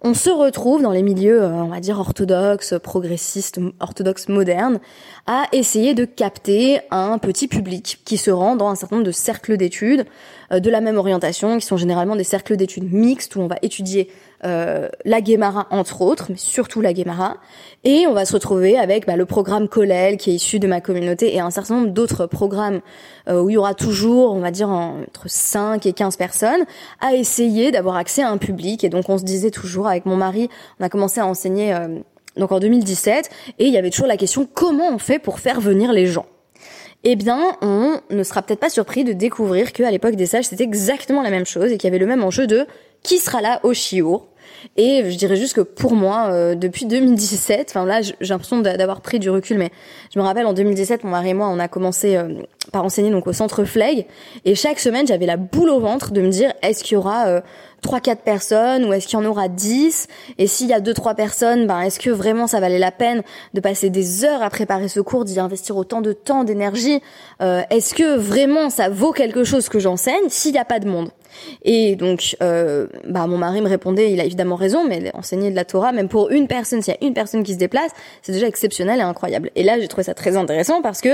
on 0.00 0.14
se 0.14 0.30
retrouve 0.30 0.82
dans 0.82 0.92
les 0.92 1.02
milieux, 1.02 1.42
euh, 1.42 1.50
on 1.50 1.68
va 1.68 1.80
dire, 1.80 1.98
orthodoxes, 1.98 2.74
progressistes, 2.82 3.58
orthodoxes 3.80 4.28
modernes, 4.28 4.78
à 5.26 5.46
essayer 5.52 5.94
de 5.94 6.04
capter 6.04 6.80
un 6.90 7.18
petit 7.18 7.48
public 7.48 8.00
qui 8.04 8.16
se 8.16 8.30
rend 8.30 8.54
dans 8.54 8.68
un 8.68 8.76
certain 8.76 8.96
nombre 8.96 9.06
de 9.06 9.12
cercles 9.12 9.56
d'études 9.56 10.06
euh, 10.52 10.60
de 10.60 10.70
la 10.70 10.80
même 10.80 10.98
orientation, 10.98 11.58
qui 11.58 11.66
sont 11.66 11.76
généralement 11.76 12.14
des 12.14 12.24
cercles 12.24 12.56
d'études 12.56 12.92
mixtes 12.92 13.34
où 13.34 13.40
on 13.40 13.48
va 13.48 13.56
étudier 13.62 14.08
euh, 14.44 14.88
la 15.04 15.20
Guémara 15.20 15.66
entre 15.70 16.02
autres, 16.02 16.26
mais 16.28 16.36
surtout 16.36 16.80
la 16.80 16.92
Guémara, 16.92 17.38
et 17.84 18.06
on 18.06 18.12
va 18.12 18.24
se 18.24 18.32
retrouver 18.32 18.78
avec 18.78 19.06
bah, 19.06 19.16
le 19.16 19.26
programme 19.26 19.68
Colel 19.68 20.16
qui 20.16 20.30
est 20.30 20.34
issu 20.34 20.58
de 20.58 20.66
ma 20.66 20.80
communauté 20.80 21.34
et 21.34 21.40
un 21.40 21.50
certain 21.50 21.76
nombre 21.76 21.90
d'autres 21.90 22.26
programmes 22.26 22.80
euh, 23.28 23.42
où 23.42 23.50
il 23.50 23.54
y 23.54 23.56
aura 23.56 23.74
toujours, 23.74 24.32
on 24.32 24.40
va 24.40 24.50
dire, 24.50 24.68
entre 24.68 25.24
5 25.26 25.86
et 25.86 25.92
15 25.92 26.16
personnes 26.16 26.64
à 27.00 27.14
essayer 27.14 27.70
d'avoir 27.70 27.96
accès 27.96 28.22
à 28.22 28.30
un 28.30 28.38
public. 28.38 28.84
Et 28.84 28.88
donc 28.88 29.08
on 29.08 29.18
se 29.18 29.24
disait 29.24 29.50
toujours 29.50 29.88
avec 29.88 30.06
mon 30.06 30.16
mari, 30.16 30.48
on 30.80 30.84
a 30.84 30.88
commencé 30.88 31.20
à 31.20 31.26
enseigner 31.26 31.76
donc 32.36 32.52
en 32.52 32.60
2017, 32.60 33.30
et 33.58 33.66
il 33.66 33.72
y 33.72 33.76
avait 33.76 33.90
toujours 33.90 34.06
la 34.06 34.16
question 34.16 34.48
comment 34.52 34.88
on 34.88 34.98
fait 34.98 35.18
pour 35.18 35.40
faire 35.40 35.60
venir 35.60 35.92
les 35.92 36.06
gens? 36.06 36.26
Eh 37.04 37.14
bien, 37.14 37.56
on 37.62 38.00
ne 38.10 38.22
sera 38.24 38.42
peut-être 38.42 38.58
pas 38.58 38.70
surpris 38.70 39.04
de 39.04 39.12
découvrir 39.12 39.72
qu'à 39.72 39.90
l'époque 39.90 40.16
des 40.16 40.26
sages, 40.26 40.46
c'était 40.46 40.64
exactement 40.64 41.22
la 41.22 41.30
même 41.30 41.46
chose 41.46 41.70
et 41.70 41.78
qu'il 41.78 41.86
y 41.88 41.92
avait 41.92 41.98
le 41.98 42.06
même 42.06 42.24
enjeu 42.24 42.46
de 42.46 42.66
qui 43.02 43.18
sera 43.18 43.40
là 43.40 43.60
au 43.62 43.72
chiour. 43.72 44.26
Et 44.76 45.10
je 45.10 45.16
dirais 45.16 45.36
juste 45.36 45.54
que 45.54 45.60
pour 45.60 45.94
moi, 45.94 46.28
euh, 46.30 46.54
depuis 46.54 46.86
2017, 46.86 47.68
enfin 47.70 47.84
là, 47.84 48.02
j'ai 48.02 48.14
l'impression 48.20 48.60
d'avoir 48.60 49.00
pris 49.00 49.18
du 49.18 49.30
recul, 49.30 49.58
mais 49.58 49.70
je 50.12 50.18
me 50.18 50.24
rappelle 50.24 50.46
en 50.46 50.52
2017, 50.52 51.04
mon 51.04 51.10
mari 51.10 51.30
et 51.30 51.34
moi, 51.34 51.48
on 51.48 51.58
a 51.58 51.68
commencé 51.68 52.16
euh, 52.16 52.42
par 52.72 52.84
enseigner 52.84 53.10
donc 53.10 53.26
au 53.26 53.32
centre 53.32 53.64
Fleg, 53.64 54.06
et 54.44 54.54
chaque 54.54 54.80
semaine, 54.80 55.06
j'avais 55.06 55.26
la 55.26 55.36
boule 55.36 55.70
au 55.70 55.80
ventre 55.80 56.12
de 56.12 56.20
me 56.20 56.28
dire, 56.28 56.52
est-ce 56.62 56.82
qu'il 56.82 56.94
y 56.94 56.96
aura 56.96 57.28
euh, 57.28 57.40
trois 57.82 58.00
quatre 58.00 58.22
personnes 58.22 58.84
ou 58.84 58.92
est-ce 58.92 59.06
qu'il 59.06 59.18
y 59.18 59.22
en 59.22 59.24
aura 59.24 59.48
10 59.48 60.08
et 60.38 60.46
s'il 60.46 60.68
y 60.68 60.72
a 60.72 60.80
deux 60.80 60.94
trois 60.94 61.14
personnes 61.14 61.66
ben 61.66 61.80
est-ce 61.80 62.00
que 62.00 62.10
vraiment 62.10 62.46
ça 62.46 62.60
valait 62.60 62.78
la 62.78 62.90
peine 62.90 63.22
de 63.54 63.60
passer 63.60 63.90
des 63.90 64.24
heures 64.24 64.42
à 64.42 64.50
préparer 64.50 64.88
ce 64.88 65.00
cours 65.00 65.24
d'y 65.24 65.38
investir 65.38 65.76
autant 65.76 66.00
de 66.00 66.12
temps 66.12 66.44
d'énergie? 66.44 67.00
Euh, 67.40 67.62
est-ce 67.70 67.94
que 67.94 68.16
vraiment 68.16 68.70
ça 68.70 68.88
vaut 68.88 69.12
quelque 69.12 69.44
chose 69.44 69.68
que 69.68 69.78
j'enseigne? 69.78 70.28
S'il 70.28 70.52
n'y 70.52 70.58
a 70.58 70.64
pas 70.64 70.80
de 70.80 70.88
monde 70.88 71.10
et 71.62 71.96
donc, 71.96 72.36
euh, 72.42 72.86
bah, 73.06 73.26
mon 73.26 73.38
mari 73.38 73.60
me 73.60 73.68
répondait, 73.68 74.12
il 74.12 74.20
a 74.20 74.24
évidemment 74.24 74.56
raison, 74.56 74.86
mais 74.86 75.10
enseigner 75.14 75.50
de 75.50 75.56
la 75.56 75.64
Torah, 75.64 75.92
même 75.92 76.08
pour 76.08 76.30
une 76.30 76.46
personne, 76.46 76.82
s'il 76.82 76.94
y 76.94 76.96
a 76.96 77.06
une 77.06 77.14
personne 77.14 77.42
qui 77.42 77.54
se 77.54 77.58
déplace, 77.58 77.90
c'est 78.22 78.32
déjà 78.32 78.46
exceptionnel 78.46 79.00
et 79.00 79.02
incroyable. 79.02 79.50
Et 79.54 79.62
là, 79.62 79.78
j'ai 79.78 79.88
trouvé 79.88 80.04
ça 80.04 80.14
très 80.14 80.36
intéressant 80.36 80.82
parce 80.82 81.00
que 81.00 81.08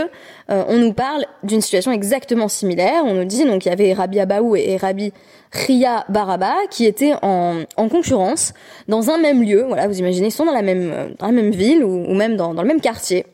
euh, 0.51 0.65
on 0.69 0.79
nous 0.79 0.93
parle 0.93 1.25
d'une 1.43 1.61
situation 1.61 1.93
exactement 1.93 2.49
similaire. 2.49 3.05
On 3.05 3.15
nous 3.15 3.25
dit, 3.25 3.45
donc 3.45 3.65
il 3.65 3.69
y 3.69 3.73
avait 3.73 3.93
Rabbi 3.93 4.21
Abaou 4.21 4.57
et, 4.57 4.77
Rabbi 4.77 5.13
Ria 5.53 6.05
Baraba 6.09 6.55
qui 6.71 6.85
étaient 6.85 7.15
en, 7.23 7.63
en, 7.77 7.89
concurrence 7.89 8.55
dans 8.89 9.11
un 9.11 9.19
même 9.19 9.43
lieu. 9.43 9.65
Voilà, 9.67 9.87
vous 9.87 9.99
imaginez, 9.99 10.29
ils 10.29 10.33
sont 10.33 10.45
dans 10.45 10.53
la 10.53 10.63
même, 10.63 11.15
dans 11.19 11.27
la 11.27 11.33
même 11.33 11.51
ville 11.51 11.85
ou, 11.85 12.05
ou 12.09 12.15
même 12.15 12.37
dans, 12.37 12.55
dans 12.55 12.63
le 12.63 12.69
même 12.69 12.81
quartier. 12.81 13.25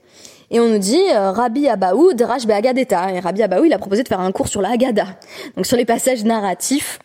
Et 0.50 0.60
on 0.60 0.68
nous 0.68 0.78
dit 0.78 1.00
euh, 1.14 1.30
Rabbi 1.30 1.68
Abaou 1.68 2.12
Drash 2.12 2.46
Be'agadeta. 2.46 3.12
Et 3.12 3.20
Rabbi 3.20 3.42
Abaou, 3.42 3.64
il 3.64 3.72
a 3.72 3.78
proposé 3.78 4.02
de 4.02 4.08
faire 4.08 4.20
un 4.20 4.32
cours 4.32 4.48
sur 4.48 4.60
la 4.60 4.70
Haggadah, 4.70 5.06
donc 5.56 5.66
sur 5.66 5.76
les 5.76 5.84
passages 5.84 6.24
narratifs. 6.24 6.98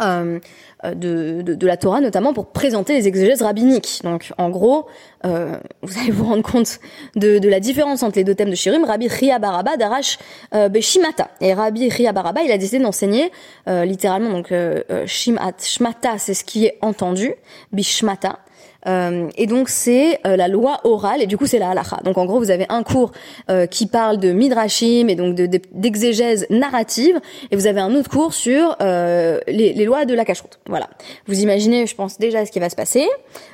Euh, 0.00 0.38
de, 0.84 1.42
de, 1.42 1.54
de, 1.54 1.66
la 1.66 1.76
Torah, 1.76 2.00
notamment 2.00 2.32
pour 2.32 2.46
présenter 2.46 2.94
les 2.94 3.06
exégèses 3.06 3.42
rabbiniques. 3.42 4.00
Donc, 4.02 4.32
en 4.38 4.50
gros, 4.50 4.86
euh, 5.24 5.56
vous 5.82 5.98
allez 5.98 6.10
vous 6.10 6.24
rendre 6.24 6.42
compte 6.42 6.80
de, 7.14 7.38
de, 7.38 7.48
la 7.48 7.60
différence 7.60 8.02
entre 8.02 8.16
les 8.18 8.24
deux 8.24 8.34
thèmes 8.34 8.50
de 8.50 8.54
Shirim. 8.54 8.84
Rabbi 8.84 9.06
Ria 9.08 9.38
Baraba 9.38 9.76
d'Arash 9.76 10.18
euh, 10.54 10.68
Beshimata. 10.68 11.28
Et 11.40 11.54
Rabbi 11.54 11.88
Ria 11.88 12.12
Baraba, 12.12 12.42
il 12.42 12.50
a 12.50 12.58
décidé 12.58 12.82
d'enseigner 12.82 13.30
euh, 13.68 13.84
littéralement, 13.84 14.30
donc 14.30 14.50
euh, 14.50 14.82
euh 14.90 15.06
Shimat, 15.06 15.52
Shmata, 15.60 16.18
c'est 16.18 16.34
ce 16.34 16.44
qui 16.44 16.66
est 16.66 16.78
entendu, 16.80 17.34
Bishmata. 17.72 18.40
Euh, 18.86 19.28
et 19.36 19.46
donc 19.46 19.68
c'est 19.68 20.18
euh, 20.26 20.36
la 20.36 20.48
loi 20.48 20.80
orale 20.84 21.22
et 21.22 21.26
du 21.26 21.36
coup 21.36 21.46
c'est 21.46 21.58
la 21.58 21.70
halacha. 21.70 21.98
Donc 22.04 22.18
en 22.18 22.24
gros 22.24 22.38
vous 22.38 22.50
avez 22.50 22.66
un 22.68 22.82
cours 22.82 23.12
euh, 23.50 23.66
qui 23.66 23.86
parle 23.86 24.18
de 24.18 24.32
midrashim 24.32 25.08
et 25.08 25.14
donc 25.14 25.34
d'exégèse 25.34 26.46
narrative 26.50 27.20
et 27.50 27.56
vous 27.56 27.66
avez 27.66 27.80
un 27.80 27.94
autre 27.94 28.10
cours 28.10 28.34
sur 28.34 28.76
les, 28.80 29.72
les, 29.72 29.84
lois 29.84 30.04
de 30.04 30.14
la 30.14 30.24
cacheroute. 30.24 30.58
Voilà. 30.66 30.88
Vous 31.26 31.40
imaginez, 31.40 31.86
je 31.86 31.94
pense 31.94 32.18
déjà 32.18 32.44
ce 32.44 32.50
qui 32.50 32.58
va 32.58 32.70
se 32.70 32.76
passer. 32.76 33.06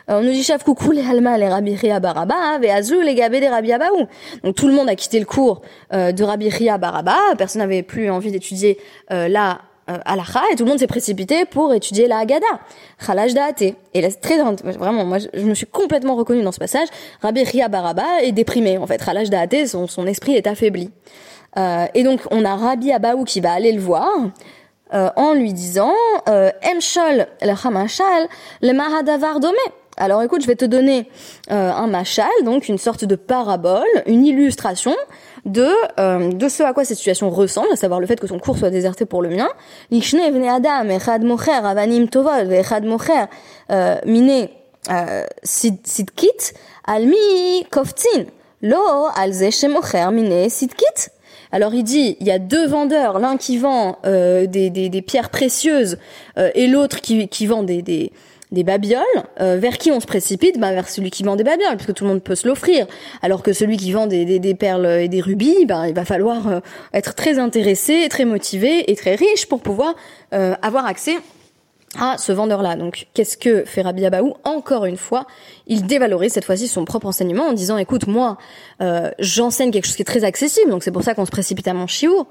on 0.08 0.22
nous 0.22 0.30
dit 0.30 0.42
chef 0.42 0.62
coucou 0.62 0.92
les 0.92 1.02
halma 1.02 1.36
les 1.38 1.48
rabbi 1.48 1.76
baraba 2.00 2.34
hein, 2.36 2.58
ve'azou 2.58 3.00
les 3.00 3.14
gabé 3.14 3.40
des 3.40 3.48
rabbi 3.48 3.72
abaou. 3.72 4.06
Donc 4.44 4.54
tout 4.54 4.68
le 4.68 4.74
monde 4.74 4.88
a 4.88 4.94
quitté 4.94 5.18
le 5.18 5.26
cours 5.26 5.62
de 5.92 6.22
rabbi 6.22 6.50
baraba. 6.80 7.16
Personne 7.36 7.60
n'avait 7.60 7.82
plus 7.82 8.10
envie 8.10 8.30
d'étudier 8.30 8.78
la 9.10 9.60
euh, 9.88 10.50
et 10.52 10.56
tout 10.56 10.64
le 10.64 10.70
monde 10.70 10.78
s'est 10.78 10.86
précipité 10.86 11.44
pour 11.44 11.72
étudier 11.72 12.06
la 12.08 12.18
Haggadah, 12.18 12.46
Khalash 13.04 13.34
Da'ate. 13.34 13.62
Et 13.94 14.00
là, 14.00 14.10
c'est 14.10 14.20
très 14.20 14.38
vraiment, 14.38 15.04
moi, 15.04 15.18
je, 15.18 15.40
me 15.40 15.54
suis 15.54 15.66
complètement 15.66 16.14
reconnue 16.14 16.42
dans 16.42 16.52
ce 16.52 16.58
passage. 16.58 16.88
Rabbi 17.22 17.42
Ria 17.44 17.68
Baraba 17.68 18.22
est 18.22 18.32
déprimé, 18.32 18.78
en 18.78 18.86
fait. 18.86 19.02
Khalash 19.04 19.30
Da'ate, 19.30 19.66
son, 19.66 19.86
son 19.86 20.06
esprit 20.06 20.34
est 20.34 20.46
affaibli. 20.46 20.90
Euh, 21.56 21.86
et 21.94 22.02
donc, 22.02 22.20
on 22.30 22.44
a 22.44 22.54
Rabbi 22.54 22.92
Abaou 22.92 23.24
qui 23.24 23.40
va 23.40 23.52
aller 23.52 23.72
le 23.72 23.80
voir, 23.80 24.08
euh, 24.94 25.10
en 25.16 25.34
lui 25.34 25.52
disant, 25.52 25.92
euh, 26.28 26.50
Emshol 26.62 27.26
le 27.42 27.66
Hamashal, 27.66 28.28
le 28.62 28.72
Mahadavar 28.72 29.40
Domé. 29.40 29.56
Alors 30.00 30.22
écoute, 30.22 30.42
je 30.42 30.46
vais 30.46 30.54
te 30.54 30.64
donner 30.64 31.08
euh, 31.50 31.72
un 31.72 31.88
machal, 31.88 32.28
donc 32.44 32.68
une 32.68 32.78
sorte 32.78 33.04
de 33.04 33.16
parabole, 33.16 33.82
une 34.06 34.24
illustration 34.24 34.94
de 35.44 35.68
euh, 35.98 36.30
de 36.30 36.48
ce 36.48 36.62
à 36.62 36.72
quoi 36.72 36.84
cette 36.84 36.98
situation 36.98 37.30
ressemble, 37.30 37.66
à 37.72 37.76
savoir 37.76 37.98
le 37.98 38.06
fait 38.06 38.20
que 38.20 38.28
son 38.28 38.38
cours 38.38 38.58
soit 38.58 38.70
déserté 38.70 39.06
pour 39.06 39.22
le 39.22 39.30
mien. 39.30 39.48
adam 39.90 40.88
avanim 41.64 42.08
tovol 42.08 42.48
euh, 43.70 43.96
mine 44.06 44.48
sidkit 45.42 46.52
almi 46.86 47.64
koftin 47.70 48.26
lo 48.62 49.08
mine 50.12 50.48
sidkit. 50.48 51.10
Alors 51.50 51.74
il 51.74 51.82
dit, 51.82 52.16
il 52.20 52.26
y 52.26 52.30
a 52.30 52.38
deux 52.38 52.66
vendeurs, 52.68 53.18
l'un 53.18 53.38
qui 53.38 53.56
vend 53.56 53.96
des, 54.04 54.46
des, 54.46 54.90
des, 54.90 55.02
pierres 55.02 55.30
précieuses 55.30 55.96
et 56.36 56.66
l'autre 56.66 57.00
qui, 57.00 57.26
qui 57.28 57.46
vend 57.46 57.62
des, 57.62 57.80
des, 57.80 58.12
des 58.52 58.64
babioles, 58.64 59.04
euh, 59.40 59.56
vers 59.58 59.78
qui 59.78 59.90
on 59.90 60.00
se 60.00 60.06
précipite 60.06 60.58
bah, 60.58 60.72
Vers 60.72 60.88
celui 60.88 61.10
qui 61.10 61.22
vend 61.22 61.36
des 61.36 61.44
babioles, 61.44 61.76
puisque 61.76 61.94
tout 61.94 62.04
le 62.04 62.10
monde 62.10 62.22
peut 62.22 62.34
se 62.34 62.46
l'offrir. 62.46 62.86
Alors 63.22 63.42
que 63.42 63.52
celui 63.52 63.76
qui 63.76 63.92
vend 63.92 64.06
des, 64.06 64.38
des, 64.38 64.54
perles 64.54 64.86
et 64.86 65.08
des 65.08 65.20
rubis, 65.20 65.66
bah, 65.66 65.88
il 65.88 65.94
va 65.94 66.04
falloir 66.04 66.48
euh, 66.48 66.60
être 66.94 67.14
très 67.14 67.38
intéressé, 67.38 68.06
très 68.08 68.24
motivé 68.24 68.90
et 68.90 68.96
très 68.96 69.14
riche 69.14 69.46
pour 69.46 69.60
pouvoir 69.60 69.94
euh, 70.34 70.54
avoir 70.62 70.86
accès 70.86 71.16
à 71.98 72.18
ce 72.18 72.32
vendeur-là. 72.32 72.76
Donc, 72.76 73.06
qu'est-ce 73.14 73.36
que 73.36 73.64
fait 73.64 73.82
Rabbi 73.82 74.04
Abaou 74.04 74.34
Encore 74.44 74.84
une 74.84 74.96
fois, 74.96 75.26
il 75.66 75.86
dévalorise 75.86 76.32
cette 76.32 76.44
fois-ci 76.44 76.68
son 76.68 76.84
propre 76.84 77.06
enseignement 77.06 77.44
en 77.44 77.52
disant, 77.52 77.78
écoute, 77.78 78.06
moi, 78.06 78.36
euh, 78.82 79.10
j'enseigne 79.18 79.70
quelque 79.70 79.86
chose 79.86 79.96
qui 79.96 80.02
est 80.02 80.06
très 80.06 80.24
accessible, 80.24 80.70
donc 80.70 80.82
c'est 80.82 80.90
pour 80.90 81.02
ça 81.02 81.14
qu'on 81.14 81.24
se 81.24 81.30
précipite 81.30 81.68
à 81.68 81.74
mon 81.74 81.86
chiour. 81.86 82.26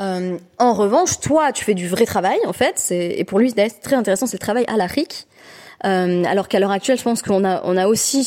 Euh, 0.00 0.36
en 0.58 0.74
revanche, 0.74 1.20
toi, 1.20 1.52
tu 1.52 1.64
fais 1.64 1.74
du 1.74 1.88
vrai 1.88 2.04
travail, 2.04 2.38
en 2.46 2.52
fait, 2.52 2.84
et 2.90 3.24
pour 3.24 3.38
lui, 3.38 3.52
c'est 3.56 3.80
très 3.80 3.96
intéressant, 3.96 4.26
c'est 4.26 4.36
le 4.36 4.40
travail 4.40 4.64
à 4.68 4.76
la 4.76 4.86
RIC. 4.86 5.26
Euh, 5.84 6.24
alors 6.24 6.48
qu'à 6.48 6.58
l'heure 6.58 6.70
actuelle, 6.70 6.98
je 6.98 7.04
pense 7.04 7.22
qu'on 7.22 7.44
a, 7.44 7.60
on 7.64 7.76
a 7.76 7.86
aussi 7.86 8.24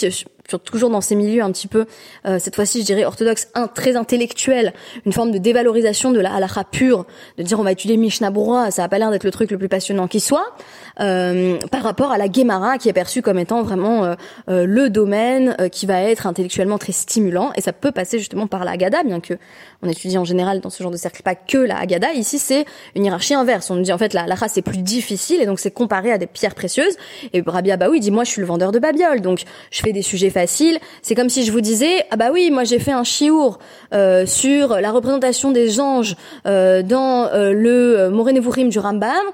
toujours 0.57 0.89
dans 0.89 1.01
ces 1.01 1.15
milieux 1.15 1.43
un 1.43 1.51
petit 1.51 1.67
peu, 1.67 1.85
euh, 2.25 2.39
cette 2.39 2.55
fois-ci 2.55 2.81
je 2.81 2.85
dirais 2.85 3.05
orthodoxe, 3.05 3.47
un, 3.55 3.67
très 3.67 3.95
intellectuel, 3.95 4.73
une 5.05 5.13
forme 5.13 5.31
de 5.31 5.37
dévalorisation 5.37 6.11
de 6.11 6.19
la 6.19 6.33
halakha 6.33 6.63
pure, 6.63 7.05
de 7.37 7.43
dire 7.43 7.59
on 7.59 7.63
va 7.63 7.71
étudier 7.71 7.97
Mishnah 7.97 8.31
Brura, 8.31 8.71
ça 8.71 8.83
a 8.83 8.89
pas 8.89 8.97
l'air 8.97 9.11
d'être 9.11 9.23
le 9.23 9.31
truc 9.31 9.51
le 9.51 9.57
plus 9.57 9.69
passionnant 9.69 10.07
qui 10.07 10.19
soit, 10.19 10.55
euh, 10.99 11.57
par 11.71 11.83
rapport 11.83 12.11
à 12.11 12.17
la 12.17 12.31
Gemara 12.31 12.77
qui 12.77 12.89
est 12.89 12.93
perçue 12.93 13.21
comme 13.21 13.39
étant 13.39 13.63
vraiment 13.63 14.03
euh, 14.03 14.15
euh 14.49 14.65
le 14.65 14.89
domaine 14.89 15.55
euh, 15.59 15.69
qui 15.69 15.85
va 15.85 16.01
être 16.01 16.27
intellectuellement 16.27 16.77
très 16.77 16.91
stimulant, 16.91 17.51
et 17.55 17.61
ça 17.61 17.73
peut 17.73 17.91
passer 17.91 18.19
justement 18.19 18.47
par 18.47 18.65
la 18.65 18.71
Haggadah, 18.71 19.03
bien 19.03 19.19
que 19.19 19.35
on 19.81 19.89
étudie 19.89 20.17
en 20.17 20.25
général 20.25 20.59
dans 20.59 20.69
ce 20.69 20.83
genre 20.83 20.91
de 20.91 20.97
cercle 20.97 21.23
pas 21.23 21.35
que 21.35 21.57
la 21.57 21.77
Haggadah, 21.77 22.13
ici 22.13 22.39
c'est 22.39 22.65
une 22.95 23.05
hiérarchie 23.05 23.33
inverse, 23.33 23.69
on 23.71 23.75
nous 23.75 23.83
dit 23.83 23.93
en 23.93 23.97
fait 23.97 24.13
la 24.13 24.23
halakha 24.23 24.47
c'est 24.47 24.61
plus 24.61 24.79
difficile, 24.79 25.41
et 25.41 25.45
donc 25.45 25.59
c'est 25.59 25.71
comparé 25.71 26.11
à 26.11 26.17
des 26.17 26.27
pierres 26.27 26.55
précieuses, 26.55 26.97
et 27.33 27.41
Rabbi 27.45 27.71
Abaoui 27.71 27.99
dit 27.99 28.11
moi 28.11 28.23
je 28.23 28.31
suis 28.31 28.41
le 28.41 28.47
vendeur 28.47 28.71
de 28.71 28.79
babiole, 28.79 29.21
donc 29.21 29.43
je 29.71 29.81
fais 29.81 29.93
des 29.93 30.01
sujets 30.01 30.29
facile. 30.39 30.79
C'est 31.01 31.15
comme 31.15 31.29
si 31.29 31.43
je 31.43 31.51
vous 31.51 31.59
disais, 31.59 32.05
ah 32.11 32.15
bah 32.15 32.29
oui, 32.31 32.49
moi 32.49 32.63
j'ai 32.63 32.79
fait 32.79 32.93
un 32.93 33.03
chiour 33.03 33.59
euh, 33.93 34.25
sur 34.25 34.79
la 34.79 34.91
représentation 34.91 35.51
des 35.51 35.81
anges 35.81 36.15
euh, 36.45 36.81
dans 36.81 37.25
euh, 37.25 37.51
le 37.51 38.09
Morénévourim 38.09 38.69
du 38.69 38.79
Rambam, 38.79 39.25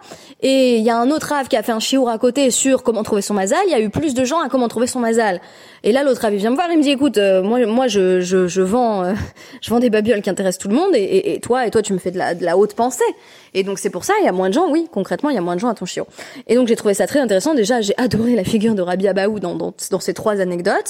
et 0.42 0.78
il 0.78 0.84
y 0.84 0.90
a 0.90 0.98
un 0.98 1.12
autre 1.12 1.32
ave 1.32 1.48
qui 1.48 1.58
a 1.58 1.62
fait 1.62 1.72
un 1.72 1.80
chiour 1.80 2.10
à 2.10 2.18
côté 2.18 2.50
sur 2.50 2.82
comment 2.82 3.04
trouver 3.04 3.22
son 3.22 3.36
mazal. 3.36 3.60
Il 3.68 3.72
y 3.72 3.76
a 3.76 3.80
eu 3.80 3.90
plus 3.90 4.16
de 4.16 4.26
gens 4.26 4.40
à 4.40 4.50
comment 4.50 4.68
trouver 4.68 4.88
son 4.88 5.00
mazal. 5.00 5.42
Et 5.84 5.92
là, 5.92 6.04
l'autre 6.04 6.26
il 6.32 6.38
vient 6.38 6.50
me 6.50 6.56
voir, 6.56 6.68
il 6.72 6.80
me 6.80 6.84
dit, 6.84 6.90
écoute, 6.90 7.20
moi, 7.20 7.64
moi, 7.68 7.88
je, 7.88 8.20
je, 8.22 8.48
je 8.48 8.62
vends, 8.64 9.14
je 9.62 9.70
vends 9.70 9.80
des 9.80 9.92
babioles 9.92 10.24
qui 10.24 10.32
intéressent 10.32 10.64
tout 10.64 10.70
le 10.70 10.76
monde, 10.76 10.96
et, 10.96 11.36
et, 11.36 11.40
toi, 11.40 11.68
et 11.68 11.72
toi, 11.72 11.84
tu 11.84 11.94
me 11.94 12.00
fais 12.00 12.12
de 12.12 12.18
la, 12.18 12.34
de 12.34 12.44
la 12.44 12.58
haute 12.58 12.74
pensée. 12.74 13.04
Et 13.56 13.64
donc 13.64 13.80
c'est 13.80 13.90
pour 13.90 14.04
ça, 14.04 14.14
il 14.22 14.26
y 14.26 14.28
a 14.28 14.34
moins 14.34 14.50
de 14.50 14.54
gens, 14.54 14.70
oui, 14.70 14.88
concrètement, 14.92 15.30
il 15.30 15.36
y 15.36 15.38
a 15.38 15.42
moins 15.42 15.56
de 15.56 15.62
gens 15.62 15.70
à 15.70 15.74
ton 15.76 15.86
chiot. 15.86 16.06
Et 16.48 16.56
donc 16.56 16.68
j'ai 16.68 16.76
trouvé 16.76 16.94
ça 16.94 17.08
très 17.08 17.22
intéressant. 17.22 17.56
Déjà, 17.56 17.80
j'ai 17.80 17.94
adoré 17.98 18.36
la 18.36 18.44
figure 18.44 18.76
de 18.76 18.82
Rabbi 18.82 19.08
Abaou 19.08 19.40
dans, 19.40 19.56
dans, 19.56 19.74
dans, 19.92 20.00
ces 20.02 20.14
trois 20.14 20.42
anecdotes. 20.42 20.85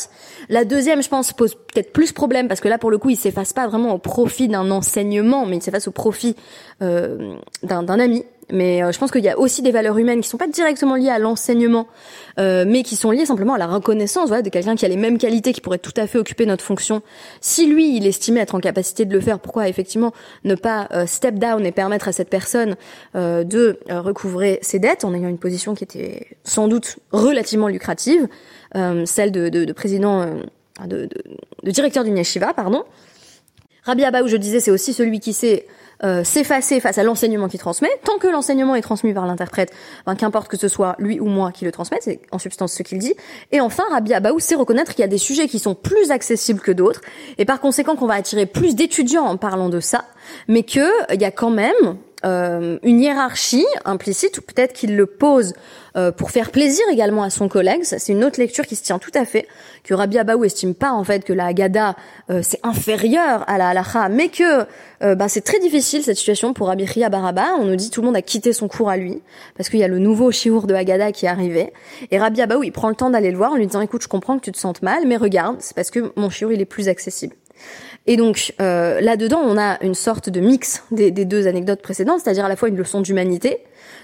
La 0.50 0.66
deuxième, 0.66 1.02
je 1.02 1.10
pense, 1.10 1.34
pose 1.34 1.56
peut-être 1.56 1.92
plus 1.92 2.12
problème 2.12 2.48
parce 2.48 2.60
que 2.60 2.68
là, 2.68 2.78
pour 2.78 2.92
le 2.92 2.98
coup, 2.98 3.10
il 3.10 3.18
s'efface 3.18 3.54
pas 3.54 3.68
vraiment 3.68 3.94
au 3.94 3.98
profit 3.98 4.48
d'un 4.48 4.70
enseignement, 4.72 5.46
mais 5.46 5.58
il 5.58 5.62
s'efface 5.62 5.88
au 5.88 5.92
profit 5.92 6.36
euh, 6.82 7.36
d'un 7.64 7.88
ami 8.00 8.25
mais 8.52 8.84
euh, 8.84 8.92
je 8.92 9.00
pense 9.00 9.12
qu'il 9.12 9.24
y 9.24 9.30
a 9.30 9.38
aussi 9.38 9.62
des 9.62 9.72
valeurs 9.72 9.98
humaines 9.98 10.22
qui 10.22 10.30
sont 10.30 10.38
pas 10.38 10.48
directement 10.48 10.96
liées 10.96 11.10
à 11.10 11.20
l'enseignement, 11.20 11.88
euh, 12.40 12.66
mais 12.68 12.84
qui 12.84 12.96
sont 12.96 13.12
liées 13.12 13.25
simplement 13.25 13.54
à 13.54 13.58
la 13.58 13.68
reconnaissance 13.68 14.28
voilà, 14.28 14.44
de 14.44 14.50
quelqu'un 14.50 14.75
qui 14.75 14.86
a 14.86 14.88
les 14.88 14.98
mêmes 14.98 15.18
qualités, 15.18 15.54
qui 15.54 15.62
pourrait 15.62 15.80
tout 15.80 15.94
à 15.98 16.06
fait 16.08 16.18
occuper 16.18 16.46
notre 16.46 16.64
fonction. 16.64 17.02
Si 17.42 17.66
lui, 17.66 17.96
il 17.96 18.06
estimait 18.06 18.42
être 18.42 18.56
en 18.56 18.60
capacité 18.60 19.06
de 19.06 19.14
le 19.14 19.20
faire, 19.20 19.40
pourquoi 19.40 19.68
effectivement 19.68 20.14
ne 20.44 20.56
pas 20.56 20.88
euh, 20.92 21.06
step 21.06 21.36
down 21.36 21.66
et 21.66 21.72
permettre 21.72 22.08
à 22.08 22.12
cette 22.12 22.30
personne 22.30 22.75
euh, 23.16 23.44
de 23.44 23.80
recouvrer 23.90 24.60
ses 24.62 24.80
dettes 24.80 25.06
en 25.06 25.14
ayant 25.14 25.30
une 25.30 25.40
position 25.40 25.74
qui 25.74 25.84
était 25.84 26.28
sans 26.44 26.68
doute 26.68 26.98
relativement 27.12 27.68
lucrative, 27.68 28.28
celle 29.06 29.32
de, 29.32 29.48
de, 29.48 29.64
de 29.64 29.74
président, 29.74 30.25
de, 30.86 31.08
de, 31.64 31.72
directeur 31.72 32.04
d'une 32.04 32.18
yeshiva, 32.18 32.54
pardon. 32.54 32.84
Rabbi 33.84 34.04
Abba, 34.04 34.24
où 34.24 34.28
je 34.28 34.36
disais, 34.36 34.60
c'est 34.60 34.72
aussi 34.72 34.94
celui 34.94 35.20
qui 35.20 35.32
sait 35.32 35.66
euh, 36.04 36.24
s'effacer 36.24 36.80
face 36.80 36.98
à 36.98 37.04
l'enseignement 37.04 37.48
qu'il 37.48 37.60
transmet. 37.60 37.90
Tant 38.04 38.18
que 38.18 38.28
l'enseignement 38.28 38.75
est 38.75 38.82
transmis 38.82 39.14
par 39.14 39.25
l'interprète, 39.25 39.72
ben, 40.06 40.16
qu'importe 40.16 40.48
que 40.48 40.58
ce 40.58 40.68
soit 40.68 40.96
lui 41.00 41.20
ou 41.20 41.25
moi 41.25 41.52
qui 41.52 41.66
le 41.66 41.72
transmette, 41.72 42.04
c'est 42.04 42.20
en 42.32 42.40
substance 42.40 42.74
ce 42.74 42.84
qu'il 42.84 43.00
dit. 43.00 43.16
Et 43.52 43.62
enfin, 43.62 43.84
Rabbi 43.92 44.14
Abaou 44.14 44.40
sait 44.40 44.56
reconnaître 44.56 44.94
qu'il 44.94 45.02
y 45.02 45.06
a 45.06 45.08
des 45.08 45.18
sujets 45.18 45.48
qui 45.48 45.60
sont 45.60 45.75
plus 45.75 46.12
accessibles 46.12 46.60
que 46.60 46.72
d'autres, 46.72 47.02
et 47.38 47.46
par 47.46 47.60
conséquent 47.60 47.96
qu'on 47.96 48.08
va 48.08 48.16
attirer 48.16 48.46
plus 48.46 48.75
d'étudiants 48.75 49.25
en 49.25 49.38
parlant 49.38 49.70
de 49.70 49.80
ça, 49.80 50.06
mais 50.48 50.64
qu'il 50.64 50.84
y 51.20 51.25
a 51.25 51.32
quand 51.32 51.52
même 51.52 51.98
euh, 52.25 52.79
une 52.82 53.01
hiérarchie 53.01 53.65
implicite, 53.86 54.39
ou 54.39 54.41
peut-être 54.41 54.74
qu'il 54.74 54.96
le 54.96 55.05
pose 55.05 55.53
euh, 55.96 56.12
pour 56.12 56.32
faire 56.32 56.50
plaisir 56.50 56.84
également 56.91 57.24
à 57.24 57.29
son 57.29 57.48
collègue. 57.48 57.82
c'est 57.84 58.12
une 58.12 58.24
autre 58.24 58.39
lecture 58.39 58.65
qui 58.65 58.75
se 58.75 58.84
tient 58.84 58.98
tout 58.98 59.12
à 59.13 59.25
fait, 59.25 59.48
que 59.84 59.94
Rabbi 59.94 60.17
Abaou 60.17 60.44
estime 60.44 60.74
pas 60.74 60.91
en 60.91 61.03
fait 61.03 61.24
que 61.24 61.34
la 61.34 61.46
Haggadah 61.46 61.96
euh, 62.32 62.39
c'est 62.41 62.60
inférieur 62.63 63.44
à 63.48 63.58
la 63.60 63.70
halacha, 63.70 64.10
mais 64.10 64.29
que 64.29 64.65
bah, 65.01 65.27
c'est 65.27 65.41
très 65.41 65.60
difficile 65.60 66.01
cette 66.01 66.17
situation 66.17 66.53
pour 66.53 66.67
Rabbi 66.67 66.86
Ria 66.86 67.10
Baraba. 67.10 67.50
On 67.60 67.65
nous 67.65 67.75
dit 67.75 67.91
tout 67.91 68.01
le 68.01 68.08
monde 68.08 68.15
a 68.15 68.24
quitté 68.24 68.53
son 68.53 68.67
cours 68.67 68.89
à 68.89 68.98
lui 68.98 69.22
parce 69.55 69.70
qu'il 69.70 69.79
y 69.79 69.84
a 69.84 69.88
le 69.88 70.00
nouveau 70.00 70.32
shiur 70.32 70.65
de 70.65 70.74
Haggadah 70.74 71.12
qui 71.12 71.27
est 71.27 71.29
arrivé. 71.29 71.74
Et 72.10 72.17
Rabbi 72.17 72.41
Abaou 72.41 72.63
il 72.63 72.72
prend 72.72 72.89
le 72.89 72.96
temps 72.96 73.12
d'aller 73.12 73.29
le 73.29 73.38
voir 73.38 73.51
en 73.51 73.55
lui 73.55 73.67
disant 73.67 73.82
écoute 73.82 74.01
je 74.01 74.08
comprends 74.08 74.39
que 74.39 74.44
tu 74.44 74.51
te 74.51 74.58
sentes 74.58 74.82
mal, 74.82 75.05
mais 75.05 75.17
regarde 75.17 75.58
c'est 75.60 75.75
parce 75.75 75.91
que 75.91 76.12
mon 76.15 76.32
shiur 76.32 76.51
il 76.51 76.60
est 76.60 76.65
plus 76.65 76.88
accessible. 76.88 77.36
Et 78.07 78.17
donc 78.17 78.53
euh, 78.62 79.01
là-dedans, 79.01 79.41
on 79.43 79.57
a 79.57 79.83
une 79.83 79.95
sorte 79.95 80.29
de 80.29 80.39
mix 80.39 80.83
des, 80.91 81.12
deux 81.12 81.47
anecdotes 81.47 81.81
précédentes, 81.81 82.21
c'est-à-dire 82.24 82.45
à 82.45 82.50
la 82.50 82.55
fois 82.55 82.69
une 82.69 82.77
leçon 82.77 83.01
d'humanité, 83.01 83.59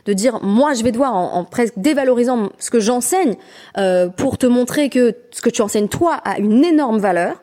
de 0.06 0.14
dire 0.14 0.40
moi 0.42 0.74
je 0.74 0.84
vais 0.84 0.92
devoir 0.92 1.16
en, 1.16 1.44
presque 1.44 1.76
dévalorisant 1.78 2.50
ce 2.58 2.72
que 2.72 2.80
j'enseigne 2.80 3.36
euh, 3.78 4.08
pour 4.08 4.38
te 4.38 4.48
montrer 4.48 4.90
que 4.90 5.16
ce 5.30 5.42
que 5.42 5.50
tu 5.50 5.62
enseignes 5.62 5.88
toi 5.88 6.16
a 6.26 6.40
une 6.40 6.64
énorme 6.64 7.00
valeur. 7.00 7.42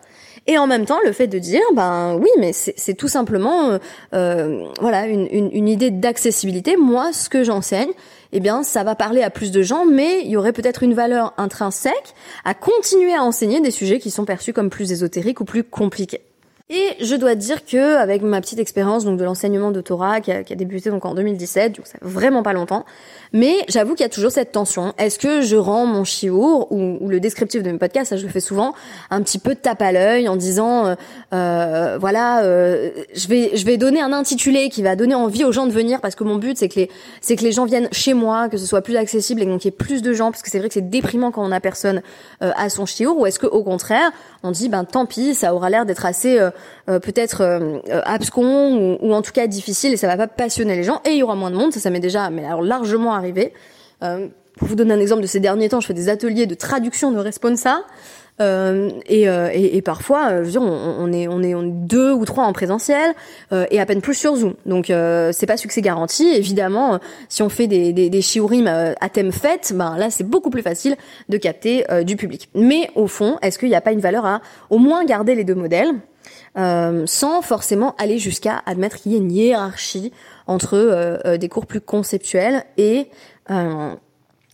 Et 0.51 0.57
en 0.57 0.66
même 0.66 0.87
temps, 0.87 0.99
le 1.05 1.12
fait 1.12 1.27
de 1.27 1.38
dire, 1.38 1.61
ben 1.75 2.18
oui, 2.18 2.31
mais 2.38 2.55
c'est 2.55 2.94
tout 2.94 3.07
simplement, 3.07 3.68
euh, 3.68 3.79
euh, 4.14 4.64
voilà, 4.81 5.07
une, 5.07 5.29
une, 5.31 5.51
une 5.53 5.68
idée 5.68 5.90
d'accessibilité. 5.90 6.79
Moi, 6.79 7.12
ce 7.12 7.29
que 7.29 7.44
j'enseigne, 7.44 7.90
eh 8.33 8.40
bien, 8.40 8.62
ça 8.62 8.83
va 8.83 8.94
parler 8.94 9.23
à 9.23 9.29
plus 9.29 9.51
de 9.51 9.61
gens, 9.61 9.85
mais 9.85 10.23
il 10.23 10.31
y 10.31 10.38
aurait 10.38 10.55
peut-être 10.55 10.83
une 10.83 10.94
valeur 10.94 11.35
intrinsèque 11.37 12.14
à 12.47 12.55
continuer 12.55 13.14
à 13.14 13.25
enseigner 13.25 13.61
des 13.61 13.71
sujets 13.71 13.99
qui 13.99 14.11
sont 14.11 14.25
perçus 14.25 14.55
comme 14.55 14.71
plus 14.71 14.90
ésotériques 14.90 15.42
ou 15.42 15.44
plus 15.44 15.64
compliqués. 15.64 16.23
Et 16.71 16.97
je 17.01 17.15
dois 17.17 17.35
dire 17.35 17.65
que 17.65 17.97
avec 17.97 18.21
ma 18.21 18.43
petite 18.43 18.59
expérience 18.59 19.07
donc 19.07 19.19
de 19.19 19.25
l'enseignement 19.25 19.71
de 19.71 19.81
Torah 19.81 20.21
qui 20.21 20.31
a, 20.31 20.45
qui 20.45 20.53
a, 20.53 20.57
débuté 20.57 20.91
donc 20.91 21.07
en 21.07 21.15
2017, 21.15 21.77
donc 21.77 21.87
ça 21.87 21.95
fait 21.95 22.05
vraiment 22.05 22.43
pas 22.43 22.53
longtemps, 22.53 22.85
mais 23.33 23.55
j'avoue 23.71 23.95
qu'il 23.95 24.05
y 24.05 24.07
a 24.07 24.11
toujours 24.11 24.31
cette 24.31 24.53
tension. 24.53 24.93
Est-ce 24.99 25.19
que 25.19 25.41
je 25.41 25.57
rends 25.57 25.87
mon 25.87 26.05
chiour 26.05 26.71
ou, 26.71 26.99
ou, 27.01 27.09
le 27.09 27.21
descriptif 27.21 27.63
de 27.63 27.71
mes 27.71 27.79
podcasts, 27.79 28.11
ça 28.11 28.19
je 28.19 28.27
le 28.27 28.29
fais 28.31 28.41
souvent, 28.41 28.75
un 29.09 29.23
petit 29.23 29.39
peu 29.39 29.55
de 29.55 29.59
tape 29.59 29.81
à 29.81 29.93
l'œil 29.93 30.29
en 30.29 30.37
disant 30.37 30.85
euh, 30.85 30.95
euh, 31.33 31.97
voilà, 31.99 32.43
euh, 32.43 32.91
je 33.15 33.29
vais 33.29 33.57
je 33.57 33.65
vais 33.65 33.79
donner 33.79 34.03
un 34.03 34.13
intitulé 34.13 34.69
qui 34.69 34.83
va 34.83 34.95
donner 34.95 35.15
envie 35.15 35.45
aux 35.45 35.53
gens 35.53 35.67
de 35.67 35.73
venir 35.73 36.03
parce 36.03 36.17
que 36.17 36.25
mon 36.25 36.37
but 36.37 36.59
c'est 36.59 36.69
que 36.69 36.81
les 36.81 36.91
c'est 37.23 37.37
que 37.37 37.45
les 37.45 37.53
gens 37.53 37.65
viennent 37.65 37.89
chez 37.93 38.13
moi, 38.13 38.51
que 38.51 38.59
ce 38.59 38.67
soit 38.67 38.83
plus 38.83 38.97
accessible 38.97 39.41
et 39.41 39.47
donc 39.47 39.61
qu'il 39.61 39.71
y 39.71 39.75
ait 39.75 39.77
plus 39.77 40.03
de 40.03 40.13
gens 40.13 40.31
parce 40.31 40.43
que 40.43 40.51
c'est 40.51 40.59
vrai 40.59 40.69
que 40.69 40.75
c'est 40.75 40.91
déprimant 40.91 41.31
quand 41.31 41.43
on 41.43 41.51
a 41.51 41.61
personne 41.61 42.03
euh, 42.43 42.53
à 42.57 42.69
son 42.69 42.85
chiour 42.85 43.19
ou 43.19 43.25
est-ce 43.25 43.39
que 43.39 43.47
au 43.47 43.63
contraire 43.63 44.11
on 44.43 44.51
dit 44.51 44.69
ben 44.69 44.85
tant 44.85 45.07
pis, 45.07 45.35
ça 45.35 45.55
aura 45.55 45.71
l'air 45.71 45.87
d'être 45.87 46.07
assez 46.07 46.39
euh, 46.39 46.51
peut-être 46.87 47.42
euh, 47.42 47.79
abscon 48.05 48.99
ou, 49.01 49.07
ou, 49.07 49.14
en 49.14 49.23
tout 49.23 49.33
cas 49.33 49.47
difficile 49.47 49.92
et 49.92 49.97
ça 49.97 50.07
va 50.07 50.16
pas 50.16 50.27
passionner 50.27 50.77
les 50.77 50.85
gens 50.85 51.01
et 51.05 51.11
il 51.11 51.18
y 51.18 51.23
aura 51.23 51.35
moins 51.35 51.51
de 51.51 51.57
monde, 51.57 51.73
ça 51.73 51.81
ça 51.81 51.90
m'est 51.90 52.01
déjà 52.01 52.31
mais 52.31 52.44
alors 52.44 52.62
largement 52.62 53.14
arrivé. 53.14 53.53
pour 54.01 54.68
vous 54.68 54.75
donner 54.75 54.94
un 54.94 55.01
exemple 55.01 55.23
de 55.23 55.27
ces 55.27 55.40
derniers 55.40 55.68
temps, 55.68 55.81
je 55.81 55.87
fais 55.87 55.94
des 55.94 56.09
ateliers 56.09 56.47
de 56.47 56.55
traduction 56.55 57.11
de 57.11 57.18
responsa. 57.18 57.83
Euh, 58.40 58.90
et, 59.07 59.29
euh, 59.29 59.51
et, 59.53 59.77
et, 59.77 59.83
parfois, 59.83 60.38
je 60.38 60.44
veux 60.44 60.51
dire, 60.51 60.62
on, 60.62 61.12
est, 61.12 61.27
on, 61.29 61.42
est, 61.42 61.55
on 61.55 61.62
est 61.62 61.71
deux 61.71 62.12
ou 62.12 62.25
trois 62.25 62.44
en 62.44 62.53
présentiel 62.53 63.14
euh, 63.53 63.66
et 63.71 63.81
à 63.81 63.87
peine 63.87 64.01
plus 64.01 64.14
sur 64.14 64.37
Zoom. 64.37 64.55
Donc 64.66 64.87
c'est 65.33 65.47
pas 65.47 65.57
succès 65.57 65.81
garanti. 65.81 66.29
Évidemment, 66.29 66.99
si 67.29 67.42
on 67.42 67.49
fait 67.49 67.66
des, 67.66 67.92
des, 67.92 68.11
des 68.11 68.23
shiurim 68.23 68.66
à 68.66 69.09
thème 69.09 69.33
fête, 69.33 69.73
ben 69.75 69.97
là 69.97 70.11
c'est 70.11 70.25
beaucoup 70.25 70.51
plus 70.51 70.62
facile 70.62 70.97
de 71.29 71.37
capter 71.37 71.85
du 72.05 72.16
public. 72.16 72.49
Mais 72.55 72.90
au 72.94 73.07
fond, 73.07 73.38
est-ce 73.42 73.59
qu'il 73.59 73.68
n'y 73.68 73.75
a 73.75 73.81
pas 73.81 73.92
une 73.92 74.01
valeur 74.01 74.25
à 74.25 74.40
au 74.71 74.79
moins 74.79 75.05
garder 75.05 75.35
les 75.35 75.44
deux 75.44 75.55
modèles 75.55 75.90
sans 76.57 77.43
forcément 77.43 77.95
aller 77.99 78.19
jusqu'à 78.19 78.63
admettre 78.67 78.97
qu'il 78.97 79.13
y 79.13 79.15
ait 79.15 79.19
une 79.19 79.33
hiérarchie 79.33 80.13
entre 80.47 81.37
des 81.37 81.49
cours 81.49 81.67
plus 81.67 81.81
conceptuels 81.81 82.65
et 82.77 83.09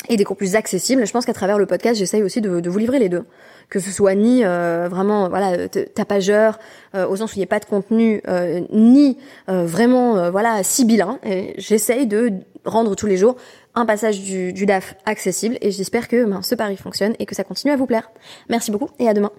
et 0.08 0.16
des 0.16 0.24
cours 0.24 0.36
plus 0.36 0.56
accessibles. 0.56 1.06
Je 1.06 1.12
pense 1.12 1.24
qu'à 1.24 1.32
travers 1.32 1.58
le 1.58 1.66
podcast, 1.66 1.98
j'essaye 1.98 2.22
aussi 2.22 2.40
de, 2.40 2.68
vous 2.68 2.78
livrer 2.78 2.98
les 2.98 3.08
deux. 3.08 3.24
Que 3.70 3.80
ce 3.80 3.90
soit 3.90 4.14
ni 4.14 4.44
euh, 4.44 4.88
vraiment 4.90 5.30
voilà 5.30 5.68
tapageur 5.68 6.58
euh, 6.94 7.06
au 7.08 7.16
sens 7.16 7.32
où 7.32 7.36
il 7.36 7.38
n'y 7.38 7.44
a 7.44 7.48
pas 7.48 7.60
de 7.60 7.64
contenu 7.64 8.20
euh, 8.28 8.60
ni 8.70 9.16
vraiment 9.48 10.30
voilà 10.30 10.62
sibyllin 10.62 11.18
j'essaye 11.56 12.06
de 12.06 12.32
rendre 12.66 12.94
tous 12.94 13.06
les 13.06 13.16
jours 13.16 13.36
un 13.74 13.86
passage 13.86 14.20
du, 14.20 14.52
du 14.52 14.66
DAF 14.66 14.94
accessible. 15.06 15.56
Et 15.62 15.70
j'espère 15.70 16.08
que 16.08 16.24
ben, 16.24 16.42
ce 16.42 16.54
pari 16.54 16.76
fonctionne 16.76 17.14
et 17.18 17.26
que 17.26 17.34
ça 17.34 17.42
continue 17.42 17.72
à 17.72 17.76
vous 17.76 17.86
plaire. 17.86 18.10
Merci 18.48 18.70
beaucoup 18.70 18.90
et 18.98 19.08
à 19.08 19.14
demain 19.14 19.32